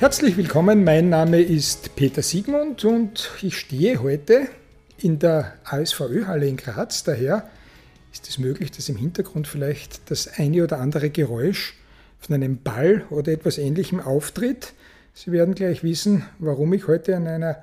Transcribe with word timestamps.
Herzlich 0.00 0.38
willkommen, 0.38 0.82
mein 0.82 1.10
Name 1.10 1.42
ist 1.42 1.94
Peter 1.94 2.22
Siegmund 2.22 2.86
und 2.86 3.32
ich 3.42 3.58
stehe 3.58 4.02
heute 4.02 4.48
in 4.96 5.18
der 5.18 5.52
ASVÖ-Halle 5.64 6.48
in 6.48 6.56
Graz. 6.56 7.04
Daher 7.04 7.50
ist 8.10 8.26
es 8.26 8.38
möglich, 8.38 8.70
dass 8.70 8.88
im 8.88 8.96
Hintergrund 8.96 9.46
vielleicht 9.46 10.10
das 10.10 10.26
eine 10.38 10.64
oder 10.64 10.78
andere 10.78 11.10
Geräusch 11.10 11.74
von 12.18 12.34
einem 12.34 12.62
Ball 12.62 13.04
oder 13.10 13.30
etwas 13.30 13.58
Ähnlichem 13.58 14.00
auftritt. 14.00 14.72
Sie 15.12 15.32
werden 15.32 15.54
gleich 15.54 15.84
wissen, 15.84 16.24
warum 16.38 16.72
ich 16.72 16.86
heute 16.86 17.14
an 17.14 17.26
einer 17.26 17.62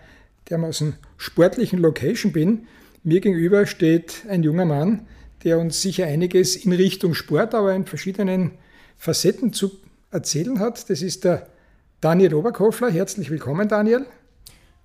dermaßen 0.52 0.96
sportlichen 1.18 1.80
Location 1.80 2.34
bin. 2.34 2.68
Mir 3.02 3.20
gegenüber 3.20 3.66
steht 3.66 4.26
ein 4.30 4.44
junger 4.44 4.66
Mann, 4.66 5.08
der 5.44 5.58
uns 5.58 5.82
sicher 5.82 6.06
einiges 6.06 6.56
in 6.56 6.72
Richtung 6.72 7.16
Sport, 7.16 7.56
aber 7.56 7.74
in 7.74 7.88
verschiedenen 7.88 8.52
Facetten 8.96 9.54
zu 9.54 9.72
erzählen 10.12 10.60
hat. 10.60 10.88
Das 10.92 11.02
ist 11.02 11.24
der 11.24 11.48
Daniel 12.00 12.36
Oberkofler, 12.36 12.92
herzlich 12.92 13.32
willkommen, 13.32 13.68
Daniel. 13.68 14.06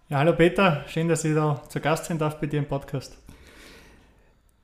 Ja, 0.09 0.21
hallo 0.21 0.33
Peter, 0.35 0.83
schön, 0.89 1.09
dass 1.09 1.27
ich 1.27 1.35
da 1.35 1.63
zu 1.69 1.79
Gast 1.79 2.07
sein 2.07 2.17
darf 2.19 2.41
bei 2.41 2.47
dir 2.47 2.59
im 2.59 2.65
Podcast. 2.65 3.19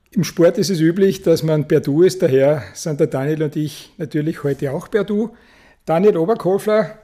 Im 0.09 0.23
Sport 0.23 0.57
ist 0.57 0.71
es 0.71 0.79
üblich, 0.79 1.21
dass 1.21 1.43
man 1.43 1.67
per 1.67 1.79
Du 1.79 2.01
ist, 2.01 2.23
daher 2.23 2.63
sind 2.73 2.99
der 2.99 3.05
Daniel 3.05 3.43
und 3.43 3.55
ich 3.55 3.93
natürlich 3.99 4.43
heute 4.43 4.71
auch 4.71 4.89
per 4.89 5.03
Du. 5.03 5.35
Daniel 5.85 6.17
Oberkofler 6.17 6.97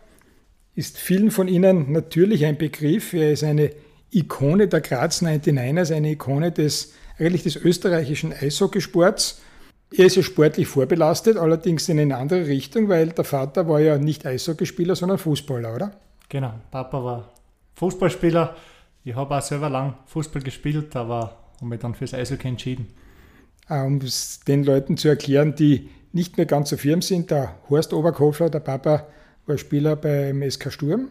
ist 0.73 0.97
vielen 0.97 1.29
von 1.29 1.47
Ihnen 1.47 1.91
natürlich 1.91 2.43
ein 2.43 2.57
Begriff. 2.57 3.13
Er 3.13 3.31
ist 3.31 3.43
eine 3.43 3.69
Ikone 4.09 4.67
der 4.67 4.81
Graz 4.81 5.21
99ers, 5.21 5.93
eine 5.95 6.13
Ikone 6.13 6.53
des, 6.53 6.95
eigentlich 7.19 7.43
des 7.43 7.55
österreichischen 7.55 8.33
Eishockeysports. 8.33 9.43
Er 9.97 10.07
ist 10.07 10.17
ja 10.17 10.23
sportlich 10.23 10.67
vorbelastet, 10.67 11.37
allerdings 11.37 11.87
in 11.87 11.99
eine 11.99 12.17
andere 12.17 12.47
Richtung, 12.47 12.89
weil 12.89 13.09
der 13.09 13.23
Vater 13.23 13.69
war 13.69 13.79
ja 13.79 13.97
nicht 13.97 14.25
Eishockeyspieler, 14.25 14.95
sondern 14.95 15.17
Fußballer, 15.17 15.73
oder? 15.73 15.91
Genau, 16.27 16.53
Papa 16.69 17.03
war 17.03 17.33
Fußballspieler. 17.75 18.55
Ich 19.05 19.15
habe 19.15 19.37
auch 19.37 19.41
selber 19.41 19.69
lang 19.69 19.93
Fußball 20.07 20.41
gespielt, 20.41 20.95
aber 20.97 21.37
habe 21.57 21.65
mich 21.69 21.79
dann 21.79 21.95
fürs 21.95 22.13
Eishockey 22.13 22.47
entschieden. 22.47 22.87
Ah, 23.67 23.83
um 23.83 24.01
es 24.01 24.41
den 24.41 24.65
Leuten 24.65 24.97
zu 24.97 25.07
erklären, 25.07 25.55
die 25.55 25.89
nicht 26.11 26.35
mehr 26.35 26.45
ganz 26.45 26.69
so 26.69 26.77
firm 26.77 27.01
sind, 27.01 27.31
der 27.31 27.55
Horst 27.69 27.93
Oberkofler, 27.93 28.49
der 28.49 28.59
Papa, 28.59 29.07
war 29.45 29.57
Spieler 29.57 29.95
beim 29.95 30.49
SK 30.49 30.73
Sturm 30.73 31.07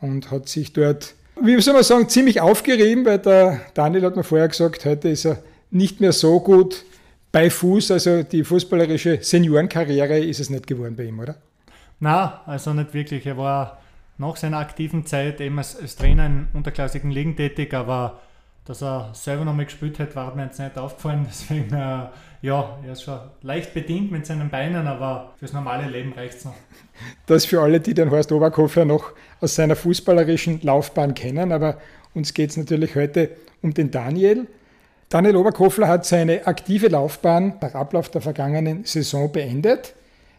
und 0.00 0.30
hat 0.30 0.48
sich 0.48 0.72
dort, 0.72 1.14
wie 1.40 1.60
soll 1.60 1.74
man 1.74 1.84
sagen, 1.84 2.08
ziemlich 2.08 2.40
aufgerieben, 2.40 3.04
weil 3.04 3.18
der 3.18 3.60
Daniel 3.74 4.04
hat 4.04 4.16
mir 4.16 4.24
vorher 4.24 4.48
gesagt, 4.48 4.84
heute 4.84 5.10
ist 5.10 5.26
er 5.26 5.38
nicht 5.70 6.00
mehr 6.00 6.12
so 6.12 6.40
gut 6.40 6.84
bei 7.36 7.50
Fuß, 7.50 7.90
also 7.90 8.22
die 8.22 8.44
fußballerische 8.44 9.18
Seniorenkarriere 9.20 10.20
ist 10.20 10.40
es 10.40 10.48
nicht 10.48 10.66
geworden 10.66 10.96
bei 10.96 11.02
ihm, 11.02 11.18
oder? 11.18 11.36
Na, 12.00 12.40
also 12.46 12.72
nicht 12.72 12.94
wirklich. 12.94 13.26
Er 13.26 13.36
war 13.36 13.78
nach 14.16 14.36
seiner 14.36 14.56
aktiven 14.56 15.04
Zeit 15.04 15.38
eben 15.42 15.58
als, 15.58 15.78
als 15.78 15.96
Trainer 15.96 16.24
in 16.24 16.48
unterklassigen 16.54 17.10
Ligen 17.10 17.36
tätig, 17.36 17.74
aber 17.74 18.20
dass 18.64 18.82
er 18.82 19.10
selber 19.12 19.44
noch 19.44 19.52
mal 19.52 19.66
gespielt 19.66 19.98
hat, 19.98 20.16
war 20.16 20.34
mir 20.34 20.44
jetzt 20.44 20.58
nicht 20.58 20.78
aufgefallen. 20.78 21.26
Deswegen, 21.28 21.74
äh, 21.74 22.06
ja, 22.40 22.78
er 22.82 22.92
ist 22.92 23.02
schon 23.02 23.18
leicht 23.42 23.74
bedient 23.74 24.10
mit 24.10 24.24
seinen 24.24 24.48
Beinen, 24.48 24.86
aber 24.86 25.34
fürs 25.38 25.52
normale 25.52 25.90
Leben 25.90 26.14
reicht 26.14 26.38
es 26.38 26.46
noch. 26.46 26.54
Das 27.26 27.44
für 27.44 27.60
alle, 27.60 27.80
die 27.80 27.92
den 27.92 28.10
Horst 28.10 28.32
Oberkofler 28.32 28.86
noch 28.86 29.12
aus 29.42 29.56
seiner 29.56 29.76
fußballerischen 29.76 30.62
Laufbahn 30.62 31.12
kennen, 31.12 31.52
aber 31.52 31.76
uns 32.14 32.32
geht 32.32 32.48
es 32.48 32.56
natürlich 32.56 32.94
heute 32.94 33.32
um 33.60 33.74
den 33.74 33.90
Daniel. 33.90 34.46
Daniel 35.08 35.36
Oberkofler 35.36 35.86
hat 35.86 36.04
seine 36.04 36.48
aktive 36.48 36.88
Laufbahn 36.88 37.54
nach 37.60 37.74
Ablauf 37.74 38.08
der 38.08 38.20
vergangenen 38.20 38.84
Saison 38.84 39.30
beendet. 39.30 39.94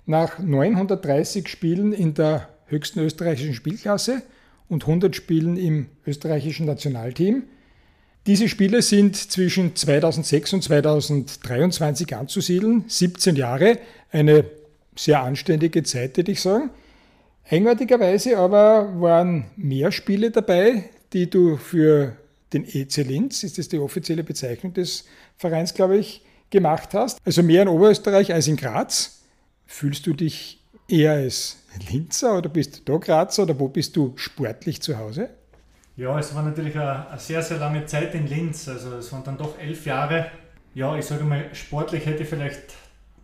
Nach 0.05 0.39
930 0.39 1.47
Spielen 1.47 1.93
in 1.93 2.13
der 2.13 2.49
höchsten 2.65 2.99
österreichischen 2.99 3.53
Spielklasse 3.53 4.23
und 4.67 4.83
100 4.83 5.15
Spielen 5.15 5.55
im 5.55 5.87
österreichischen 6.05 6.65
Nationalteam. 6.65 7.43
Diese 8.25 8.49
Spiele 8.49 8.81
sind 8.81 9.15
zwischen 9.15 9.73
2006 9.73 10.53
und 10.53 10.63
2023 10.63 12.13
anzusiedeln, 12.13 12.83
17 12.87 13.37
Jahre, 13.37 13.79
eine 14.11 14.43
sehr 14.97 15.21
anständige 15.21 15.83
Zeit, 15.83 16.17
würde 16.17 16.33
ich 16.33 16.41
sagen. 16.41 16.71
Eigenartigerweise 17.49 18.37
aber 18.37 18.99
waren 18.99 19.45
mehr 19.55 19.93
Spiele 19.93 20.31
dabei, 20.31 20.89
die 21.13 21.29
du 21.29 21.55
für 21.55 22.17
den 22.53 22.65
EC 22.65 22.97
Linz, 22.97 23.43
ist 23.43 23.57
das 23.57 23.67
die 23.67 23.79
offizielle 23.79 24.23
Bezeichnung 24.23 24.73
des 24.73 25.05
Vereins, 25.35 25.73
glaube 25.73 25.97
ich, 25.97 26.23
gemacht 26.49 26.93
hast. 26.93 27.19
Also 27.25 27.43
mehr 27.43 27.63
in 27.63 27.67
Oberösterreich 27.67 28.33
als 28.33 28.47
in 28.47 28.55
Graz. 28.55 29.21
Fühlst 29.65 30.07
du 30.07 30.13
dich 30.13 30.63
eher 30.87 31.13
als 31.13 31.57
Linzer 31.91 32.37
oder 32.37 32.49
bist 32.49 32.79
du 32.79 32.93
da 32.93 32.97
Grazer 32.97 33.43
oder 33.43 33.59
wo 33.59 33.67
bist 33.67 33.95
du 33.95 34.13
sportlich 34.15 34.81
zu 34.81 34.97
Hause? 34.97 35.29
Ja, 35.97 36.17
es 36.19 36.33
war 36.33 36.43
natürlich 36.43 36.77
eine, 36.77 37.07
sehr, 37.17 37.41
sehr 37.41 37.57
lange 37.57 37.85
Zeit 37.85 38.15
in 38.15 38.27
Linz. 38.27 38.67
Also 38.67 38.95
es 38.95 39.11
waren 39.11 39.23
dann 39.23 39.37
doch 39.37 39.59
elf 39.59 39.85
Jahre. 39.85 40.27
Ja, 40.73 40.95
ich 40.95 41.05
sage 41.05 41.23
mal, 41.23 41.53
sportlich 41.53 42.05
hätte 42.05 42.23
ich 42.23 42.29
vielleicht 42.29 42.73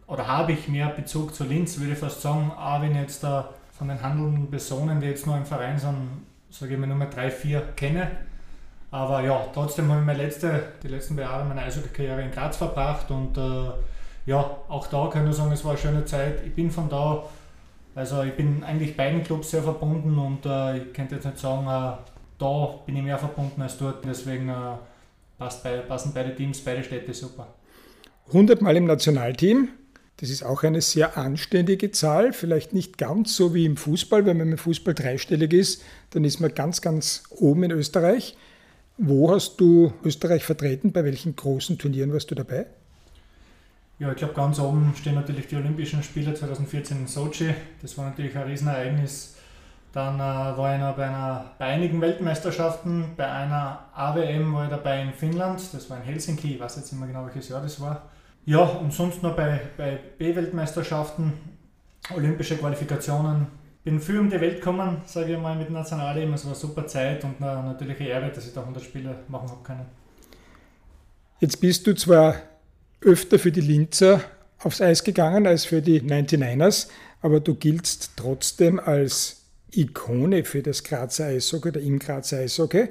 oder 0.08 0.28
habe 0.28 0.52
ich 0.52 0.68
mehr 0.68 0.90
Bezug 0.90 1.34
zu 1.34 1.44
Linz, 1.44 1.80
würde 1.80 1.94
ich 1.94 1.98
fast 1.98 2.22
sagen, 2.22 2.52
auch 2.52 2.82
wenn 2.82 2.92
ich 2.92 3.02
jetzt 3.02 3.24
da 3.24 3.54
von 3.72 3.88
den 3.88 4.02
handelnden 4.02 4.50
Personen, 4.50 5.00
die 5.00 5.08
jetzt 5.08 5.26
noch 5.26 5.38
im 5.38 5.46
Verein 5.46 5.80
sind, 5.80 6.24
sage 6.50 6.74
ich 6.74 6.80
mal, 6.80 6.88
Nummer 6.88 7.06
drei, 7.06 7.32
vier 7.32 7.62
kenne. 7.76 8.12
Aber 8.94 9.22
ja, 9.24 9.48
trotzdem 9.52 9.90
habe 9.90 10.02
ich 10.02 10.06
meine 10.06 10.20
letzte, 10.20 10.66
die 10.84 10.88
letzten 10.88 11.18
Jahre 11.18 11.44
meiner 11.46 11.64
Eishockey-Karriere 11.64 12.22
in 12.22 12.30
Graz 12.30 12.58
verbracht 12.58 13.10
und 13.10 13.36
äh, 13.36 13.72
ja, 14.28 14.58
auch 14.70 14.86
da 14.86 15.10
kann 15.12 15.28
ich 15.28 15.36
sagen, 15.36 15.52
es 15.52 15.66
war 15.66 15.72
eine 15.72 15.80
schöne 15.80 16.06
Zeit. 16.06 16.46
Ich 16.46 16.54
bin 16.54 16.70
von 16.70 16.90
da, 16.90 17.24
also 17.96 18.22
ich 18.22 18.36
bin 18.36 18.64
eigentlich 18.64 18.96
beiden 18.96 19.24
Clubs 19.24 19.50
sehr 19.50 19.64
verbunden 19.64 20.16
und 20.20 20.46
äh, 20.46 20.78
ich 20.78 20.94
könnte 20.94 21.16
jetzt 21.16 21.26
nicht 21.26 21.40
sagen, 21.40 21.64
äh, 21.64 21.98
da 22.38 22.68
bin 22.86 22.96
ich 22.96 23.02
mehr 23.02 23.18
verbunden 23.18 23.64
als 23.64 23.80
dort. 23.80 24.06
Deswegen 24.06 24.48
äh, 24.50 24.76
passt 25.40 25.64
bei, 25.64 25.78
passen 25.78 26.12
beide 26.14 26.36
Teams, 26.36 26.62
beide 26.62 26.84
Städte 26.84 27.16
super. 27.16 27.48
100 28.28 28.62
Mal 28.62 28.78
im 28.78 28.86
Nationalteam, 28.86 29.70
das 30.18 30.30
ist 30.30 30.44
auch 30.44 30.62
eine 30.62 30.82
sehr 30.82 31.18
anständige 31.18 31.90
Zahl, 31.90 32.32
vielleicht 32.32 32.74
nicht 32.74 33.00
ganz 33.00 33.36
so 33.36 33.56
wie 33.56 33.66
im 33.66 33.76
Fußball. 33.76 34.28
Wenn 34.28 34.38
man 34.38 34.52
im 34.52 34.60
Fußball 34.60 34.94
dreistellig 34.94 35.52
ist, 35.52 35.82
dann 36.12 36.24
ist 36.24 36.40
man 36.40 36.54
ganz, 36.54 36.82
ganz 36.82 37.24
oben 37.32 37.64
in 37.64 37.72
Österreich. 37.72 38.38
Wo 38.98 39.32
hast 39.32 39.60
du 39.60 39.94
Österreich 40.04 40.44
vertreten? 40.44 40.92
Bei 40.92 41.04
welchen 41.04 41.36
großen 41.36 41.80
Turnieren 41.80 42.14
warst 42.14 42.30
du 42.30 42.36
dabei? 42.36 42.68
Ja, 43.98 44.12
ich 44.12 44.18
glaube, 44.18 44.34
ganz 44.34 44.60
oben 44.60 44.94
stehen 44.96 45.16
natürlich 45.16 45.48
die 45.48 45.56
Olympischen 45.56 46.04
Spiele 46.04 46.34
2014 46.34 46.98
in 46.98 47.08
Sochi. 47.08 47.54
Das 47.82 47.98
war 47.98 48.06
natürlich 48.06 48.36
ein 48.36 48.44
Riesenereignis. 48.44 49.36
Dann 49.94 50.16
äh, 50.16 50.58
war 50.58 50.76
ich 50.76 50.82
noch 50.82 50.96
bei, 50.96 51.06
einer, 51.06 51.52
bei 51.60 51.66
einigen 51.66 52.02
Weltmeisterschaften, 52.02 53.12
bei 53.16 53.32
einer 53.32 53.86
AWM 53.96 54.54
war 54.54 54.64
ich 54.64 54.72
dabei 54.72 55.04
in 55.04 55.14
Finnland, 55.14 55.62
das 55.72 55.88
war 55.88 55.98
in 55.98 56.04
Helsinki, 56.04 56.56
ich 56.56 56.60
weiß 56.60 56.78
jetzt 56.78 56.92
nicht 56.92 57.00
mehr 57.00 57.10
genau 57.10 57.26
welches 57.28 57.50
Jahr 57.50 57.62
das 57.62 57.80
war. 57.80 58.10
Ja, 58.46 58.64
und 58.64 58.92
sonst 58.92 59.22
noch 59.22 59.36
bei, 59.36 59.62
bei 59.78 60.00
B-Weltmeisterschaften, 60.18 61.34
olympische 62.14 62.58
Qualifikationen, 62.58 63.46
bin 63.84 64.00
viel 64.00 64.20
um 64.20 64.30
die 64.30 64.40
Welt 64.40 64.58
gekommen, 64.58 65.02
sage 65.06 65.34
ich 65.34 65.40
mal, 65.40 65.56
mit 65.56 65.70
Nationalteam. 65.70 66.34
Es 66.34 66.46
war 66.46 66.52
eine 66.52 66.60
super 66.60 66.88
Zeit 66.88 67.24
und 67.24 67.42
eine 67.42 67.64
natürliche 67.64 68.06
Ehre, 68.06 68.32
dass 68.32 68.48
ich 68.48 68.54
da 68.54 68.62
100 68.62 68.84
Spiele 68.84 69.16
machen 69.28 69.50
habe 69.50 69.64
können. 69.64 69.86
Jetzt 71.40 71.60
bist 71.60 71.86
du 71.86 71.94
zwar 71.94 72.36
öfter 73.02 73.38
für 73.38 73.52
die 73.52 73.62
Linzer 73.62 74.22
aufs 74.60 74.80
Eis 74.80 75.04
gegangen 75.04 75.46
als 75.46 75.66
für 75.66 75.82
die 75.82 76.02
99ers, 76.02 76.88
aber 77.22 77.42
du 77.42 77.56
giltst 77.56 78.12
trotzdem 78.16 78.80
als 78.80 79.42
Ikone 79.72 80.46
für 80.46 80.62
das 80.62 80.84
Grazer 80.84 81.26
Eishockey 81.26 81.70
oder 81.70 81.82
im 81.82 82.00
Grazer 82.00 82.40
Eishockey. 82.40 82.88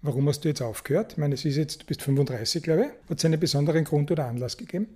Warum 0.00 0.28
hast 0.28 0.44
du 0.44 0.48
jetzt 0.48 0.62
aufgehört? 0.62 1.12
Ich 1.12 1.18
meine, 1.18 1.34
es 1.34 1.44
ist 1.44 1.56
jetzt, 1.56 1.82
du 1.82 1.86
bist 1.86 2.02
35, 2.02 2.62
glaube 2.62 2.82
ich. 2.82 3.10
Hat 3.10 3.18
es 3.18 3.24
einen 3.24 3.40
besonderen 3.40 3.84
Grund 3.84 4.10
oder 4.10 4.26
Anlass 4.26 4.56
gegeben? 4.56 4.86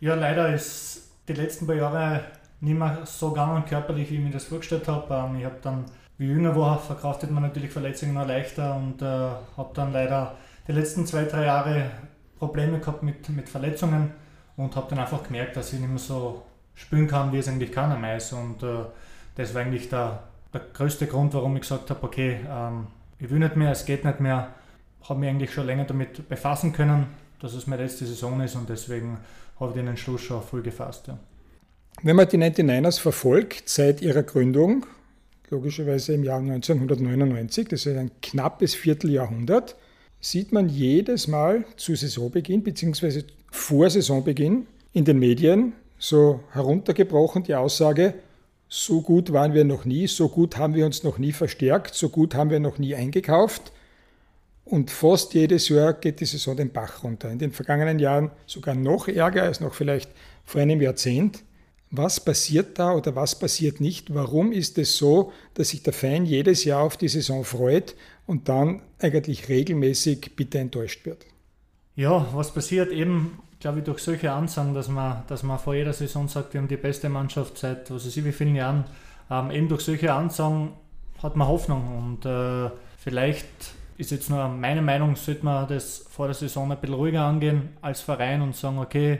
Ja, 0.00 0.14
leider 0.14 0.54
ist 0.54 1.02
die 1.28 1.34
letzten 1.34 1.66
paar 1.66 1.76
Jahre 1.76 2.24
nicht 2.60 2.78
mehr 2.78 2.98
so 3.04 3.30
gegangen 3.30 3.64
körperlich, 3.64 4.10
wie 4.10 4.16
ich 4.16 4.20
mir 4.20 4.30
das 4.30 4.44
vorgestellt 4.44 4.86
habe. 4.88 5.12
Ähm, 5.14 5.38
ich 5.38 5.44
habe 5.44 5.58
dann, 5.62 5.84
wie 6.18 6.26
jünger 6.26 6.54
war, 6.56 6.78
verkraftet 6.78 7.30
man 7.30 7.42
natürlich 7.42 7.70
Verletzungen 7.70 8.14
noch 8.14 8.26
leichter 8.26 8.76
und 8.76 9.00
äh, 9.02 9.04
habe 9.04 9.70
dann 9.74 9.92
leider 9.92 10.34
die 10.68 10.72
letzten 10.72 11.06
zwei, 11.06 11.24
drei 11.24 11.46
Jahre 11.46 11.90
Probleme 12.38 12.78
gehabt 12.78 13.02
mit, 13.02 13.28
mit 13.30 13.48
Verletzungen 13.48 14.12
und 14.56 14.76
habe 14.76 14.86
dann 14.90 14.98
einfach 14.98 15.22
gemerkt, 15.22 15.56
dass 15.56 15.72
ich 15.72 15.80
nicht 15.80 15.88
mehr 15.88 15.98
so 15.98 16.42
spielen 16.74 17.08
kann, 17.08 17.32
wie 17.32 17.38
es 17.38 17.48
eigentlich 17.48 17.72
kann 17.72 17.92
am 17.92 18.04
Eis. 18.04 18.32
Und 18.32 18.62
äh, 18.62 18.84
das 19.36 19.54
war 19.54 19.62
eigentlich 19.62 19.88
der, 19.88 20.22
der 20.52 20.60
größte 20.72 21.06
Grund, 21.06 21.34
warum 21.34 21.56
ich 21.56 21.62
gesagt 21.62 21.90
habe, 21.90 22.02
okay, 22.02 22.40
ähm, 22.48 22.86
ich 23.18 23.30
will 23.30 23.38
nicht 23.38 23.56
mehr, 23.56 23.70
es 23.70 23.84
geht 23.84 24.04
nicht 24.04 24.20
mehr. 24.20 24.48
Habe 25.08 25.20
mich 25.20 25.30
eigentlich 25.30 25.52
schon 25.52 25.66
länger 25.66 25.84
damit 25.84 26.28
befassen 26.28 26.72
können, 26.72 27.06
dass 27.40 27.54
es 27.54 27.66
meine 27.66 27.82
letzte 27.82 28.04
Saison 28.04 28.40
ist 28.42 28.54
und 28.54 28.68
deswegen 28.68 29.18
habe 29.58 29.70
ich 29.70 29.76
den 29.76 29.88
Entschluss 29.88 30.20
schon 30.20 30.42
früh 30.42 30.62
gefasst. 30.62 31.08
Ja. 31.08 31.18
Wenn 32.02 32.16
man 32.16 32.26
die 32.26 32.38
99ers 32.38 32.98
verfolgt, 32.98 33.68
seit 33.68 34.00
ihrer 34.00 34.22
Gründung, 34.22 34.86
logischerweise 35.50 36.14
im 36.14 36.24
Jahr 36.24 36.38
1999, 36.38 37.68
das 37.68 37.84
ist 37.84 37.94
ein 37.94 38.10
knappes 38.22 38.74
Vierteljahrhundert, 38.74 39.76
sieht 40.18 40.50
man 40.50 40.70
jedes 40.70 41.28
Mal 41.28 41.66
zu 41.76 41.94
Saisonbeginn 41.94 42.62
bzw. 42.62 43.24
vor 43.50 43.90
Saisonbeginn 43.90 44.66
in 44.94 45.04
den 45.04 45.18
Medien 45.18 45.74
so 45.98 46.40
heruntergebrochen 46.52 47.42
die 47.42 47.54
Aussage, 47.54 48.14
so 48.66 49.02
gut 49.02 49.34
waren 49.34 49.52
wir 49.52 49.64
noch 49.64 49.84
nie, 49.84 50.06
so 50.06 50.30
gut 50.30 50.56
haben 50.56 50.72
wir 50.72 50.86
uns 50.86 51.02
noch 51.02 51.18
nie 51.18 51.32
verstärkt, 51.32 51.94
so 51.94 52.08
gut 52.08 52.34
haben 52.34 52.48
wir 52.48 52.60
noch 52.60 52.78
nie 52.78 52.94
eingekauft. 52.94 53.72
Und 54.64 54.90
fast 54.90 55.34
jedes 55.34 55.68
Jahr 55.68 55.92
geht 55.92 56.20
die 56.20 56.24
Saison 56.24 56.56
den 56.56 56.72
Bach 56.72 57.04
runter. 57.04 57.30
In 57.30 57.38
den 57.38 57.52
vergangenen 57.52 57.98
Jahren 57.98 58.30
sogar 58.46 58.74
noch 58.74 59.06
ärger 59.06 59.42
als 59.42 59.60
noch 59.60 59.74
vielleicht 59.74 60.10
vor 60.46 60.62
einem 60.62 60.80
Jahrzehnt. 60.80 61.42
Was 61.90 62.24
passiert 62.24 62.78
da 62.78 62.92
oder 62.92 63.16
was 63.16 63.36
passiert 63.38 63.80
nicht? 63.80 64.14
Warum 64.14 64.52
ist 64.52 64.78
es 64.78 64.96
so, 64.96 65.32
dass 65.54 65.70
sich 65.70 65.82
der 65.82 65.92
Fan 65.92 66.24
jedes 66.24 66.64
Jahr 66.64 66.82
auf 66.82 66.96
die 66.96 67.08
Saison 67.08 67.44
freut 67.44 67.96
und 68.26 68.48
dann 68.48 68.82
eigentlich 69.00 69.48
regelmäßig 69.48 70.36
bitte 70.36 70.58
enttäuscht 70.58 71.04
wird? 71.04 71.26
Ja, 71.96 72.28
was 72.32 72.54
passiert 72.54 72.92
eben, 72.92 73.40
glaube 73.58 73.80
ich, 73.80 73.84
durch 73.84 73.98
solche 73.98 74.30
Ansagen, 74.30 74.72
dass 74.72 74.88
man, 74.88 75.24
dass 75.26 75.42
man 75.42 75.58
vor 75.58 75.74
jeder 75.74 75.92
Saison 75.92 76.28
sagt, 76.28 76.54
wir 76.54 76.60
haben 76.60 76.68
die 76.68 76.76
beste 76.76 77.08
Mannschaft 77.08 77.58
seit 77.58 77.90
was 77.90 78.06
weiß 78.06 78.16
ich 78.16 78.24
wie 78.24 78.32
vielen 78.32 78.54
Jahren. 78.54 78.84
Ähm, 79.28 79.50
eben 79.50 79.68
durch 79.68 79.82
solche 79.82 80.12
Ansagen 80.12 80.70
hat 81.20 81.34
man 81.34 81.48
Hoffnung 81.48 81.98
und 81.98 82.24
äh, 82.24 82.70
vielleicht 82.98 83.48
ist 83.98 84.12
jetzt 84.12 84.30
nur 84.30 84.48
meine 84.48 84.80
Meinung, 84.80 85.16
sollte 85.16 85.44
man 85.44 85.68
das 85.68 86.06
vor 86.08 86.26
der 86.26 86.34
Saison 86.34 86.70
ein 86.70 86.80
bisschen 86.80 86.94
ruhiger 86.94 87.22
angehen 87.22 87.70
als 87.82 88.00
Verein 88.00 88.40
und 88.42 88.54
sagen, 88.54 88.78
okay, 88.78 89.18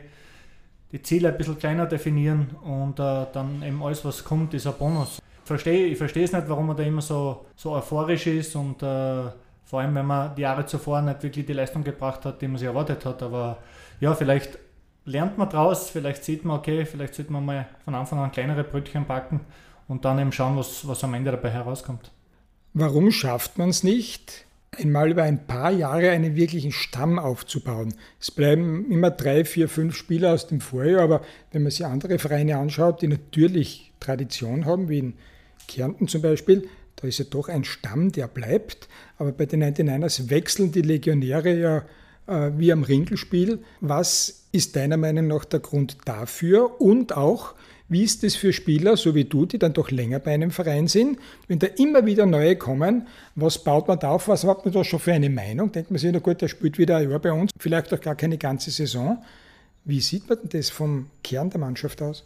die 0.92 1.02
Ziele 1.02 1.28
ein 1.28 1.38
bisschen 1.38 1.58
kleiner 1.58 1.87
definieren 1.87 2.50
und 2.62 2.98
äh, 2.98 3.26
dann 3.32 3.62
eben 3.62 3.82
alles, 3.82 4.04
was 4.04 4.25
kommt, 4.25 4.54
ist 4.54 4.66
ein 4.66 4.75
Bonus. 4.78 5.20
Ich 5.42 5.46
verstehe, 5.46 5.87
ich 5.87 5.98
verstehe 5.98 6.25
es 6.25 6.32
nicht, 6.32 6.48
warum 6.48 6.66
man 6.66 6.76
da 6.76 6.82
immer 6.82 7.02
so, 7.02 7.46
so 7.56 7.72
euphorisch 7.72 8.26
ist 8.26 8.54
und 8.56 8.82
äh, 8.82 9.25
vor 9.64 9.81
allem, 9.81 9.94
wenn 9.94 10.06
man 10.06 10.34
die 10.34 10.42
Jahre 10.42 10.66
zuvor 10.66 11.00
nicht 11.00 11.22
wirklich 11.22 11.46
die 11.46 11.52
Leistung 11.52 11.84
gebracht 11.84 12.25
hat, 12.25 12.42
die 12.42 12.48
man 12.48 12.58
sich 12.58 12.66
erwartet 12.66 13.04
hat. 13.04 13.22
Aber 13.22 13.58
ja, 14.00 14.14
vielleicht 14.14 14.58
lernt 15.04 15.38
man 15.38 15.48
draus, 15.48 15.90
vielleicht 15.90 16.25
sieht 16.25 16.44
man, 16.44 16.58
okay, 16.58 16.84
vielleicht 16.84 17.14
sollte 17.14 17.32
man 17.32 17.44
mal 17.44 17.69
von 17.84 17.94
Anfang 17.94 18.19
an 18.19 18.32
kleinere 18.32 18.64
Brötchen 18.64 19.06
backen 19.06 19.40
und 19.87 20.04
dann 20.04 20.19
eben 20.19 20.32
schauen, 20.32 20.56
was, 20.56 20.87
was 20.88 21.04
am 21.04 21.14
Ende 21.14 21.31
dabei 21.31 21.50
herauskommt. 21.50 22.10
Warum 22.75 23.10
schafft 23.10 23.58
man 23.58 23.70
es 23.70 23.82
nicht, 23.82 24.46
einmal 24.78 25.11
über 25.11 25.25
ein 25.25 25.46
paar 25.46 25.70
Jahre 25.70 26.11
einen 26.11 26.37
wirklichen 26.37 26.72
Stamm 26.72 27.19
aufzubauen. 27.19 27.94
Es 28.20 28.31
bleiben 28.31 28.90
immer 28.90 29.11
drei, 29.11 29.44
vier, 29.44 29.69
fünf 29.69 29.96
Spieler 29.96 30.32
aus 30.32 30.46
dem 30.46 30.61
Vorjahr, 30.61 31.02
aber 31.02 31.22
wenn 31.52 31.62
man 31.62 31.70
sich 31.70 31.84
andere 31.84 32.19
Vereine 32.19 32.56
anschaut, 32.58 33.02
die 33.02 33.08
natürlich 33.08 33.93
Tradition 34.00 34.64
haben, 34.64 34.88
wie 34.88 34.99
in 34.99 35.14
Kärnten 35.69 36.08
zum 36.08 36.22
Beispiel, 36.22 36.69
da 36.96 37.08
ist 37.08 37.19
ja 37.19 37.25
doch 37.28 37.49
ein 37.49 37.64
Stamm, 37.64 38.12
der 38.12 38.28
bleibt. 38.28 38.88
Aber 39.19 39.32
bei 39.32 39.46
den 39.46 39.64
99ers 39.64 40.31
wechseln 40.31 40.73
die 40.73 40.82
Legionäre 40.82 41.58
ja 41.58 41.84
äh, 42.26 42.52
wie 42.56 42.73
am 42.73 42.82
Ringelspiel. 42.82 43.61
Was 43.81 44.44
ist 44.52 44.76
deiner 44.76 44.96
Meinung 44.96 45.26
nach 45.28 45.44
der 45.44 45.61
Grund 45.61 45.99
dafür? 46.05 46.81
Und 46.81 47.16
auch, 47.16 47.55
wie 47.90 48.04
ist 48.04 48.22
es 48.22 48.37
für 48.37 48.52
Spieler, 48.52 48.96
so 48.96 49.16
wie 49.16 49.25
du, 49.25 49.46
die 49.46 49.58
dann 49.58 49.72
doch 49.72 49.90
länger 49.90 50.20
bei 50.20 50.32
einem 50.32 50.52
Verein 50.52 50.87
sind, 50.87 51.19
wenn 51.48 51.58
da 51.58 51.66
immer 51.66 52.06
wieder 52.06 52.25
neue 52.25 52.54
kommen, 52.54 53.08
was 53.34 53.62
baut 53.62 53.88
man 53.88 53.98
da 53.98 54.12
auf, 54.12 54.28
was 54.28 54.44
hat 54.44 54.64
man 54.64 54.72
da 54.72 54.84
schon 54.84 55.00
für 55.00 55.12
eine 55.12 55.28
Meinung? 55.28 55.72
Denkt 55.72 55.90
man 55.90 55.98
sich, 55.98 56.10
na 56.12 56.20
gut, 56.20 56.40
der 56.40 56.46
spielt 56.46 56.78
wieder 56.78 56.98
ein 56.98 57.10
Jahr 57.10 57.19
bei 57.19 57.32
uns, 57.32 57.50
vielleicht 57.58 57.92
auch 57.92 58.00
gar 58.00 58.14
keine 58.14 58.38
ganze 58.38 58.70
Saison. 58.70 59.22
Wie 59.84 60.00
sieht 60.00 60.28
man 60.28 60.38
denn 60.38 60.50
das 60.50 60.70
vom 60.70 61.10
Kern 61.25 61.50
der 61.50 61.58
Mannschaft 61.58 62.00
aus? 62.00 62.25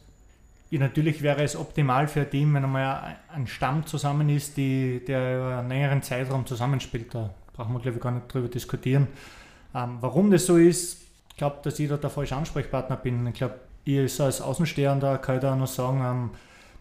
Ja, 0.70 0.80
natürlich 0.80 1.22
wäre 1.22 1.42
es 1.42 1.56
optimal 1.56 2.08
für 2.08 2.20
ein 2.20 2.30
Team, 2.30 2.52
wenn 2.52 2.64
einmal 2.64 3.16
ein 3.34 3.46
Stamm 3.46 3.86
zusammen 3.86 4.28
ist, 4.28 4.58
die, 4.58 5.02
der 5.06 5.36
über 5.36 5.58
einen 5.60 5.68
längeren 5.68 6.02
Zeitraum 6.02 6.44
zusammenspielt. 6.44 7.14
Da 7.14 7.32
brauchen 7.54 7.72
wir, 7.72 7.80
glaube 7.80 7.96
ich, 7.96 8.02
gar 8.02 8.10
nicht 8.10 8.32
drüber 8.32 8.48
diskutieren. 8.48 9.06
Ähm, 9.74 9.96
warum 10.00 10.30
das 10.30 10.44
so 10.44 10.58
ist, 10.58 11.02
ich 11.30 11.36
glaube, 11.36 11.56
dass 11.62 11.78
ich 11.78 11.88
da 11.88 11.96
der 11.96 12.10
falsche 12.10 12.36
Ansprechpartner 12.36 12.96
bin. 12.96 13.26
Ich 13.28 13.34
glaube, 13.34 13.54
ich 13.84 14.20
als 14.20 14.40
Außenstehender 14.40 15.18
kann 15.18 15.36
ich 15.36 15.40
da 15.42 15.54
noch 15.56 15.66
sagen, 15.66 16.02
ähm, 16.04 16.30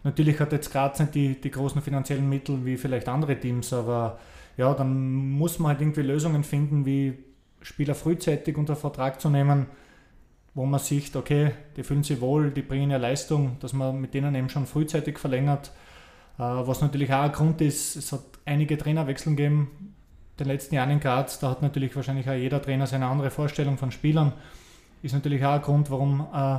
natürlich 0.02 0.40
hat 0.40 0.52
jetzt 0.52 0.72
Graz 0.72 0.98
nicht 1.00 1.14
die, 1.14 1.40
die 1.40 1.50
großen 1.50 1.82
finanziellen 1.82 2.28
Mittel 2.28 2.64
wie 2.64 2.76
vielleicht 2.76 3.08
andere 3.08 3.38
Teams, 3.38 3.72
aber 3.72 4.18
ja, 4.56 4.72
dann 4.74 5.14
muss 5.14 5.58
man 5.58 5.70
halt 5.70 5.80
irgendwie 5.80 6.02
Lösungen 6.02 6.44
finden, 6.44 6.86
wie 6.86 7.14
Spieler 7.60 7.94
frühzeitig 7.94 8.56
unter 8.56 8.76
Vertrag 8.76 9.20
zu 9.20 9.28
nehmen, 9.28 9.66
wo 10.54 10.64
man 10.66 10.78
sieht, 10.78 11.16
okay, 11.16 11.52
die 11.76 11.82
fühlen 11.82 12.04
sich 12.04 12.20
wohl, 12.20 12.50
die 12.50 12.62
bringen 12.62 12.90
ja 12.90 12.98
Leistung, 12.98 13.56
dass 13.60 13.72
man 13.72 14.00
mit 14.00 14.14
denen 14.14 14.34
eben 14.34 14.48
schon 14.48 14.66
frühzeitig 14.66 15.18
verlängert. 15.18 15.72
Äh, 16.38 16.42
was 16.42 16.80
natürlich 16.80 17.12
auch 17.12 17.22
ein 17.22 17.32
Grund 17.32 17.60
ist, 17.60 17.96
es 17.96 18.12
hat 18.12 18.22
einige 18.44 18.78
Trainerwechseln 18.78 19.36
gegeben 19.36 19.94
in 20.38 20.44
den 20.44 20.46
letzten 20.46 20.74
Jahren 20.76 20.90
in 20.90 21.00
Graz. 21.00 21.38
Da 21.40 21.50
hat 21.50 21.62
natürlich 21.62 21.94
wahrscheinlich 21.96 22.28
auch 22.28 22.34
jeder 22.34 22.62
Trainer 22.62 22.86
seine 22.86 23.06
andere 23.06 23.30
Vorstellung 23.30 23.78
von 23.78 23.90
Spielern. 23.90 24.32
Ist 25.02 25.14
natürlich 25.14 25.44
auch 25.44 25.54
ein 25.54 25.62
Grund, 25.62 25.90
warum 25.90 26.26
äh, 26.32 26.58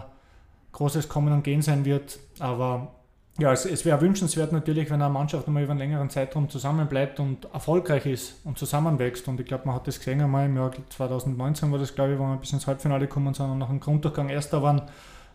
großes 0.76 1.10
Kommen 1.10 1.34
und 1.34 1.44
Gehen 1.44 1.62
sein 1.62 1.86
wird. 1.86 2.20
Aber 2.40 2.92
ja, 3.40 3.52
es, 3.52 3.66
es 3.66 3.84
wäre 3.84 4.00
wünschenswert 4.00 4.52
natürlich, 4.52 4.90
wenn 4.90 5.02
eine 5.02 5.12
Mannschaft 5.12 5.48
einmal 5.48 5.64
über 5.64 5.72
einen 5.72 5.80
längeren 5.80 6.10
Zeitraum 6.10 6.50
zusammenbleibt 6.50 7.20
und 7.20 7.46
erfolgreich 7.54 8.06
ist 8.06 8.36
und 8.46 8.58
zusammenwächst. 8.58 9.28
Und 9.28 9.40
ich 9.40 9.46
glaube, 9.46 9.66
man 9.66 9.76
hat 9.76 9.88
das 9.88 10.00
gesehen 10.00 10.22
einmal 10.22 10.46
im 10.46 10.56
Jahr 10.56 10.72
2019 10.90 11.72
war 11.72 11.80
das, 11.80 11.96
glaube 11.96 12.14
ich, 12.14 12.20
wo 12.20 12.24
wir 12.24 12.38
bis 12.38 12.54
ins 12.54 12.68
Halbfinale 12.68 13.08
gekommen 13.08 13.34
sind 13.34 13.50
und 13.50 13.58
nach 13.58 13.68
dem 13.68 13.80
Grunddurchgang 13.80 14.30
Erster 14.30 14.62
waren. 14.62 14.84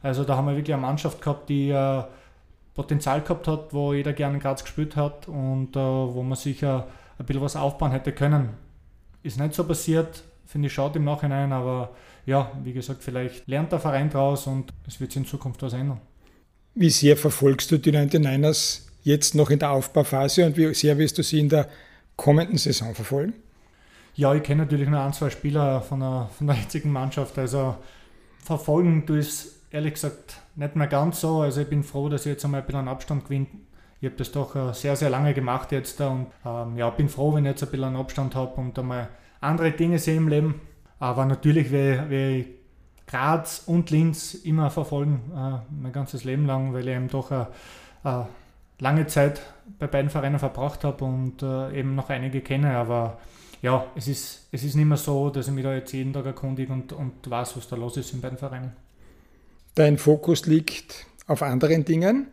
Also 0.03 0.25
da 0.25 0.37
haben 0.37 0.47
wir 0.47 0.57
wirklich 0.57 0.73
eine 0.75 0.83
Mannschaft 0.83 1.21
gehabt, 1.21 1.49
die 1.49 1.71
äh, 1.71 2.05
Potenzial 2.75 3.21
gehabt 3.21 3.49
hat, 3.49 3.75
wo 3.75 3.93
jeder 3.93 4.13
gerne 4.13 4.35
in 4.35 4.41
Graz 4.41 4.63
gespielt 4.63 4.97
hat 4.97 5.29
und 5.29 5.77
äh, 5.77 5.81
wo 5.81 6.23
man 6.23 6.37
sicher 6.37 6.87
ein 7.19 7.27
bisschen 7.27 7.43
was 7.43 7.57
aufbauen 7.57 7.93
hätte 7.93 8.13
können. 8.13 8.51
Ist 9.23 9.39
nicht 9.39 9.53
so 9.53 9.65
passiert, 9.65 10.23
finde 10.51 10.67
ich 10.67 10.75
schade 10.75 10.99
im 10.99 11.05
Nachhinein, 11.05 11.53
aber 11.53 11.91
ja, 12.27 12.51
wie 12.65 12.73
gesagt, 12.73 13.03
vielleicht 13.03 13.47
lernt 13.47 13.71
der 13.73 13.79
Verein 13.79 14.11
daraus 14.11 14.47
und 14.47 14.73
es 14.87 15.01
wird 15.01 15.13
sich 15.13 15.23
in 15.23 15.29
Zukunft 15.29 15.63
was 15.63 15.73
ändern. 15.73 16.01
Wie 16.75 16.91
sehr 16.91 17.17
verfolgst 17.17 17.71
du 17.71 17.79
die 17.79 17.93
99ers 17.93 18.83
jetzt 19.03 19.35
noch 19.35 19.51
in 19.51 19.61
der 19.61 19.71
Aufbauphase 19.71 20.47
und 20.47 20.57
wie 20.57 20.75
sehr 20.75 20.99
wirst 20.99 21.19
du 21.19 21.23
sie 21.23 21.39
in 21.39 21.49
der 21.49 21.69
kommenden 22.17 22.59
Saison 22.59 22.95
verfolgen? 22.95 23.35
Ja, 24.15 24.35
ich 24.35 24.43
kenne 24.43 24.63
natürlich 24.63 24.89
nur 24.89 25.01
ein, 25.01 25.13
zwei 25.13 25.31
Spieler 25.31 25.81
von 25.83 26.01
der, 26.01 26.29
von 26.37 26.49
der 26.49 26.57
jetzigen 26.57 26.93
Mannschaft. 26.93 27.39
Also 27.39 27.77
verfolgen 28.45 29.07
du 29.07 29.15
es 29.15 29.61
ehrlich 29.71 29.95
gesagt 29.95 30.37
nicht 30.57 30.75
mehr 30.75 30.89
ganz 30.89 31.21
so. 31.21 31.41
Also 31.41 31.61
ich 31.61 31.69
bin 31.69 31.85
froh, 31.85 32.09
dass 32.09 32.27
ich 32.27 32.33
jetzt 32.33 32.45
einmal 32.45 32.61
ein 32.61 32.67
bisschen 32.67 32.89
Abstand 32.89 33.25
gewinne. 33.25 33.47
Ich 34.01 34.07
habe 34.07 34.17
das 34.17 34.33
doch 34.33 34.57
äh, 34.57 34.73
sehr, 34.75 34.97
sehr 34.97 35.11
lange 35.11 35.33
gemacht 35.33 35.73
jetzt 35.73 36.01
und 36.01 36.27
ähm, 36.45 36.77
ja, 36.77 36.91
bin 36.91 37.09
froh, 37.09 37.35
wenn 37.35 37.45
ich 37.45 37.51
jetzt 37.51 37.63
ein 37.63 37.71
bisschen 37.71 37.97
Abstand 37.97 38.35
habe 38.35 38.61
und 38.61 38.79
einmal 38.79 39.09
andere 39.41 39.73
Dinge 39.73 39.99
sehe 39.99 40.17
im 40.17 40.29
Leben. 40.29 40.61
Aber 40.99 41.25
natürlich 41.25 41.71
werde 41.71 42.37
ich 42.37 42.47
Graz 43.07 43.65
und 43.67 43.91
Linz 43.91 44.35
immer 44.35 44.71
verfolgen, 44.71 45.21
äh, 45.35 45.59
mein 45.83 45.93
ganzes 45.93 46.25
Leben 46.25 46.47
lang, 46.47 46.73
weil 46.73 46.87
ich 46.87 46.95
eben 46.95 47.09
doch 47.09 47.31
eine, 47.31 47.49
eine 48.05 48.29
lange 48.79 49.07
Zeit 49.07 49.41
bei 49.79 49.87
beiden 49.87 50.11
Vereinen 50.11 50.39
verbracht 50.39 50.85
habe 50.85 51.05
und 51.05 51.43
äh, 51.43 51.79
eben 51.79 51.95
noch 51.95 52.11
einige 52.11 52.41
kenne. 52.41 52.77
Aber 52.77 53.19
ja, 53.63 53.87
es 53.97 54.09
ist, 54.09 54.49
es 54.53 54.63
ist 54.63 54.77
nicht 54.77 54.87
mehr 54.87 54.97
so, 54.97 55.31
dass 55.31 55.49
ich 55.49 55.53
mich 55.53 55.65
da 55.65 55.75
jetzt 55.75 55.93
jeden 55.93 56.13
Tag 56.13 56.27
erkundige 56.27 56.73
und, 56.73 56.93
und 56.93 57.29
weiß, 57.29 57.57
was 57.57 57.69
da 57.69 57.77
los 57.77 57.97
ist 57.97 58.13
in 58.13 58.21
beiden 58.21 58.39
Vereinen. 58.39 58.73
Dein 59.75 59.99
Fokus 59.99 60.47
liegt 60.47 61.07
auf 61.27 61.43
anderen 61.43 61.85
Dingen. 61.85 62.29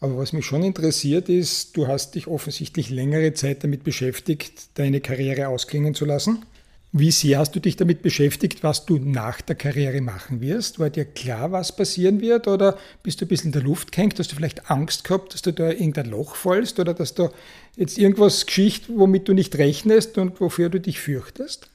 Aber 0.00 0.18
was 0.18 0.32
mich 0.32 0.44
schon 0.44 0.62
interessiert 0.62 1.28
ist, 1.28 1.76
du 1.76 1.88
hast 1.88 2.14
dich 2.14 2.26
offensichtlich 2.26 2.90
längere 2.90 3.32
Zeit 3.32 3.64
damit 3.64 3.82
beschäftigt, 3.82 4.68
deine 4.74 5.00
Karriere 5.00 5.48
ausklingen 5.48 5.94
zu 5.94 6.04
lassen. 6.04 6.44
Wie 6.92 7.10
sehr 7.10 7.38
hast 7.38 7.54
du 7.54 7.60
dich 7.60 7.76
damit 7.76 8.02
beschäftigt, 8.02 8.62
was 8.62 8.86
du 8.86 8.98
nach 8.98 9.40
der 9.40 9.56
Karriere 9.56 10.00
machen 10.00 10.40
wirst? 10.40 10.78
War 10.78 10.88
dir 10.88 11.04
klar, 11.04 11.52
was 11.52 11.74
passieren 11.74 12.20
wird? 12.20 12.46
Oder 12.48 12.78
bist 13.02 13.20
du 13.20 13.24
ein 13.24 13.28
bisschen 13.28 13.48
in 13.48 13.52
der 13.52 13.62
Luft 13.62 13.92
gehängt? 13.92 14.18
Hast 14.18 14.32
du 14.32 14.36
vielleicht 14.36 14.70
Angst 14.70 15.04
gehabt, 15.04 15.34
dass 15.34 15.42
du 15.42 15.52
da 15.52 15.70
in 15.70 15.78
irgendein 15.78 16.10
Loch 16.10 16.36
fallst? 16.36 16.78
Oder 16.78 16.94
dass 16.94 17.14
du 17.14 17.30
jetzt 17.76 17.98
irgendwas 17.98 18.46
Geschichte, 18.46 18.92
womit 18.96 19.28
du 19.28 19.34
nicht 19.34 19.56
rechnest 19.58 20.16
und 20.16 20.40
wofür 20.40 20.70
du 20.70 20.80
dich 20.80 21.00
fürchtest? 21.00 21.68